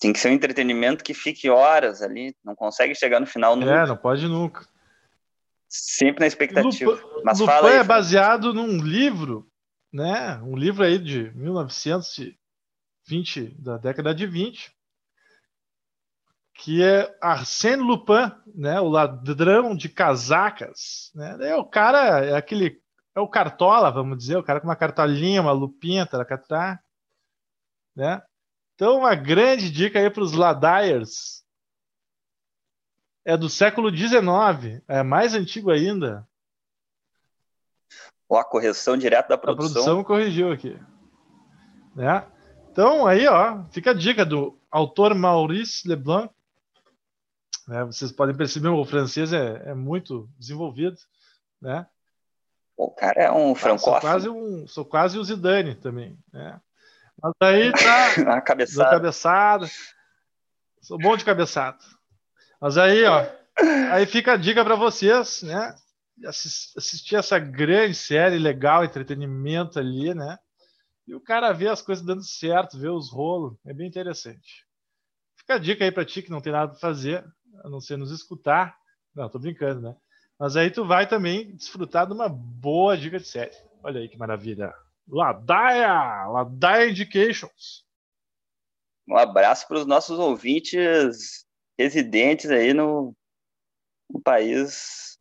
Tem 0.00 0.12
que 0.12 0.18
ser 0.18 0.30
um 0.30 0.32
entretenimento 0.32 1.04
que 1.04 1.12
fique 1.12 1.50
horas 1.50 2.00
ali, 2.00 2.34
não 2.42 2.56
consegue 2.56 2.94
chegar 2.94 3.20
no 3.20 3.26
final 3.26 3.54
nunca. 3.54 3.70
É, 3.70 3.86
não 3.86 3.98
pode 3.98 4.26
nunca. 4.26 4.66
Sempre 5.68 6.20
na 6.20 6.26
expectativa. 6.26 6.90
Lupin, 6.90 7.22
Mas 7.22 7.38
Lupin 7.38 7.52
fala 7.52 7.68
aí, 7.68 7.76
é 7.76 7.84
baseado 7.84 8.54
num 8.54 8.78
livro, 8.78 9.46
né? 9.92 10.40
Um 10.42 10.56
livro 10.56 10.82
aí 10.82 10.98
de 10.98 11.30
1920, 11.34 13.54
da 13.58 13.76
década 13.76 14.14
de 14.14 14.26
20, 14.26 14.74
que 16.54 16.82
é 16.82 17.14
Arsène 17.20 17.82
Lupin, 17.82 18.32
né? 18.54 18.80
O 18.80 18.88
ladrão 18.88 19.76
de 19.76 19.90
casacas, 19.90 21.10
né? 21.14 21.36
É 21.42 21.56
o 21.56 21.64
cara, 21.64 22.24
é 22.24 22.34
aquele 22.34 22.80
é 23.14 23.20
o 23.20 23.28
cartola, 23.28 23.90
vamos 23.90 24.16
dizer, 24.16 24.36
o 24.36 24.42
cara 24.42 24.60
com 24.60 24.68
uma 24.68 24.76
cartolinha, 24.76 25.42
uma 25.42 25.52
lupinha, 25.52 26.06
taracatá, 26.06 26.80
né? 27.94 28.22
Então, 28.80 28.96
uma 28.96 29.14
grande 29.14 29.70
dica 29.70 29.98
aí 29.98 30.08
para 30.08 30.22
os 30.22 30.32
Ladairs. 30.32 31.44
É 33.22 33.36
do 33.36 33.46
século 33.46 33.94
XIX, 33.94 34.82
é 34.88 35.02
mais 35.02 35.34
antigo 35.34 35.70
ainda. 35.70 36.26
Ó, 38.26 38.38
a 38.38 38.44
correção 38.44 38.96
direto 38.96 39.28
da 39.28 39.36
produção. 39.36 39.68
A 39.68 39.72
produção 39.72 40.02
corrigiu 40.02 40.50
aqui. 40.50 40.80
Né? 41.94 42.26
Então, 42.72 43.06
aí, 43.06 43.28
ó, 43.28 43.62
fica 43.64 43.90
a 43.90 43.94
dica 43.94 44.24
do 44.24 44.58
autor 44.70 45.14
Maurice 45.14 45.86
Leblanc. 45.86 46.32
Né? 47.68 47.84
Vocês 47.84 48.10
podem 48.10 48.34
perceber, 48.34 48.68
o 48.68 48.82
francês 48.86 49.30
é, 49.34 49.62
é 49.66 49.74
muito 49.74 50.26
desenvolvido, 50.38 50.96
né? 51.60 51.86
O 52.78 52.90
cara 52.90 53.24
é 53.24 53.30
um 53.30 53.54
francófono. 53.54 53.96
Ah, 53.96 54.00
sou 54.00 54.10
quase 54.10 54.28
um, 54.30 54.66
sou 54.66 54.84
quase 54.86 55.18
o 55.18 55.24
Zidane 55.24 55.74
também, 55.74 56.18
né? 56.32 56.58
Mas 57.22 57.32
aí 57.40 57.72
tá. 57.72 58.34
a 58.36 58.40
cabeçada. 58.40 58.90
cabeçada. 58.90 59.66
Sou 60.80 60.98
bom 60.98 61.16
de 61.16 61.24
cabeçada. 61.24 61.78
Mas 62.60 62.78
aí, 62.78 63.04
ó. 63.04 63.26
Aí 63.92 64.06
fica 64.06 64.32
a 64.32 64.36
dica 64.36 64.64
para 64.64 64.74
vocês, 64.74 65.42
né? 65.42 65.74
Assistir 66.26 67.16
essa 67.16 67.38
grande 67.38 67.94
série 67.94 68.38
legal, 68.38 68.84
entretenimento 68.84 69.78
ali, 69.78 70.14
né? 70.14 70.38
E 71.06 71.14
o 71.14 71.20
cara 71.20 71.52
vê 71.52 71.68
as 71.68 71.82
coisas 71.82 72.04
dando 72.04 72.22
certo, 72.22 72.78
vê 72.78 72.88
os 72.88 73.10
rolos. 73.10 73.56
É 73.66 73.74
bem 73.74 73.88
interessante. 73.88 74.66
Fica 75.36 75.54
a 75.54 75.58
dica 75.58 75.84
aí 75.84 75.90
para 75.90 76.04
ti 76.04 76.22
que 76.22 76.30
não 76.30 76.40
tem 76.40 76.52
nada 76.52 76.70
para 76.70 76.80
fazer, 76.80 77.24
a 77.64 77.68
não 77.68 77.80
ser 77.80 77.96
nos 77.96 78.10
escutar. 78.10 78.76
Não, 79.14 79.28
tô 79.28 79.38
brincando, 79.38 79.80
né? 79.80 79.96
Mas 80.38 80.56
aí 80.56 80.70
tu 80.70 80.86
vai 80.86 81.06
também 81.06 81.54
desfrutar 81.54 82.06
de 82.06 82.12
uma 82.12 82.28
boa 82.28 82.96
dica 82.96 83.18
de 83.18 83.26
série. 83.26 83.54
Olha 83.82 84.00
aí 84.00 84.08
que 84.08 84.16
maravilha. 84.16 84.72
Ladaia! 85.10 86.26
Ladaia 86.28 86.90
Indications. 86.90 87.84
Um 89.08 89.16
abraço 89.16 89.66
para 89.66 89.78
os 89.78 89.86
nossos 89.86 90.18
ouvintes 90.18 91.44
residentes 91.76 92.50
aí 92.50 92.72
no, 92.72 93.14
no 94.08 94.20
país 94.20 95.18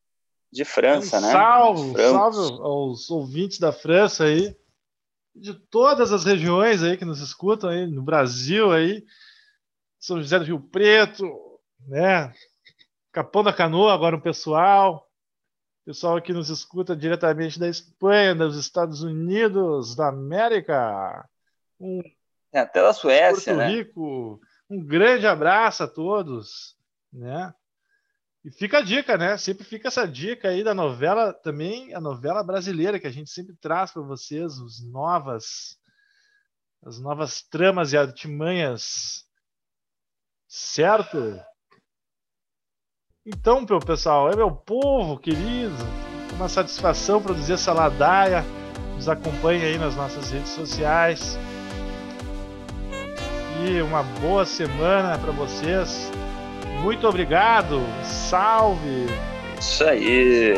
de 0.51 0.63
França, 0.63 1.17
um 1.17 1.21
né? 1.21 1.31
Salve, 1.31 2.09
salve 2.11 2.37
aos 2.61 3.09
ouvintes 3.09 3.59
da 3.59 3.71
França 3.71 4.25
aí, 4.25 4.55
de 5.35 5.53
todas 5.53 6.11
as 6.11 6.23
regiões 6.23 6.83
aí 6.83 6.97
que 6.97 7.05
nos 7.05 7.19
escutam 7.19 7.69
aí 7.69 7.87
no 7.87 8.03
Brasil 8.03 8.71
aí, 8.71 9.03
São 9.99 10.21
José 10.21 10.37
do 10.37 10.45
Rio 10.45 10.59
Preto, 10.59 11.25
né? 11.87 12.31
Capão 13.11 13.43
da 13.43 13.53
Canoa, 13.53 13.93
agora 13.93 14.15
o 14.15 14.21
pessoal, 14.21 15.08
Pessoal 15.89 16.21
que 16.21 16.31
nos 16.31 16.49
escuta 16.49 16.95
diretamente 16.95 17.59
da 17.59 17.67
Espanha, 17.67 18.35
dos 18.35 18.55
Estados 18.55 19.01
Unidos, 19.01 19.95
da 19.95 20.09
América. 20.09 21.27
Um 21.79 21.99
é, 22.53 22.59
até 22.59 22.79
da 22.79 22.93
Suécia, 22.93 23.55
Porto 23.55 23.57
né? 23.57 23.75
Rico. 23.75 24.39
Um 24.69 24.85
grande 24.85 25.25
abraço 25.25 25.81
a 25.81 25.87
todos, 25.87 26.77
né? 27.11 27.51
E 28.45 28.51
fica 28.51 28.77
a 28.77 28.81
dica, 28.83 29.17
né? 29.17 29.35
Sempre 29.39 29.63
fica 29.63 29.87
essa 29.87 30.07
dica 30.07 30.49
aí 30.49 30.63
da 30.63 30.75
novela 30.75 31.33
também, 31.33 31.91
a 31.95 31.99
novela 31.99 32.43
brasileira 32.43 32.99
que 32.99 33.07
a 33.07 33.11
gente 33.11 33.31
sempre 33.31 33.55
traz 33.55 33.89
para 33.89 34.03
vocês, 34.03 34.59
os 34.59 34.87
novas 34.87 35.75
as 36.83 36.99
novas 36.99 37.41
tramas 37.41 37.93
e 37.93 37.97
artimanhas. 37.97 39.25
Certo? 40.47 41.43
Então, 43.31 43.63
meu 43.69 43.79
pessoal, 43.79 44.31
é 44.31 44.35
meu 44.35 44.49
povo 44.49 45.15
querido, 45.15 45.75
uma 46.33 46.49
satisfação 46.49 47.21
produzir 47.21 47.53
essa 47.53 47.71
ladaia. 47.71 48.43
Nos 48.95 49.07
acompanhe 49.07 49.63
aí 49.63 49.77
nas 49.77 49.95
nossas 49.95 50.31
redes 50.31 50.49
sociais. 50.49 51.37
E 53.63 53.81
uma 53.81 54.01
boa 54.19 54.45
semana 54.47 55.15
para 55.19 55.31
vocês. 55.31 56.11
Muito 56.81 57.07
obrigado. 57.07 57.79
Salve! 58.03 59.05
Isso 59.59 59.83
aí. 59.83 60.55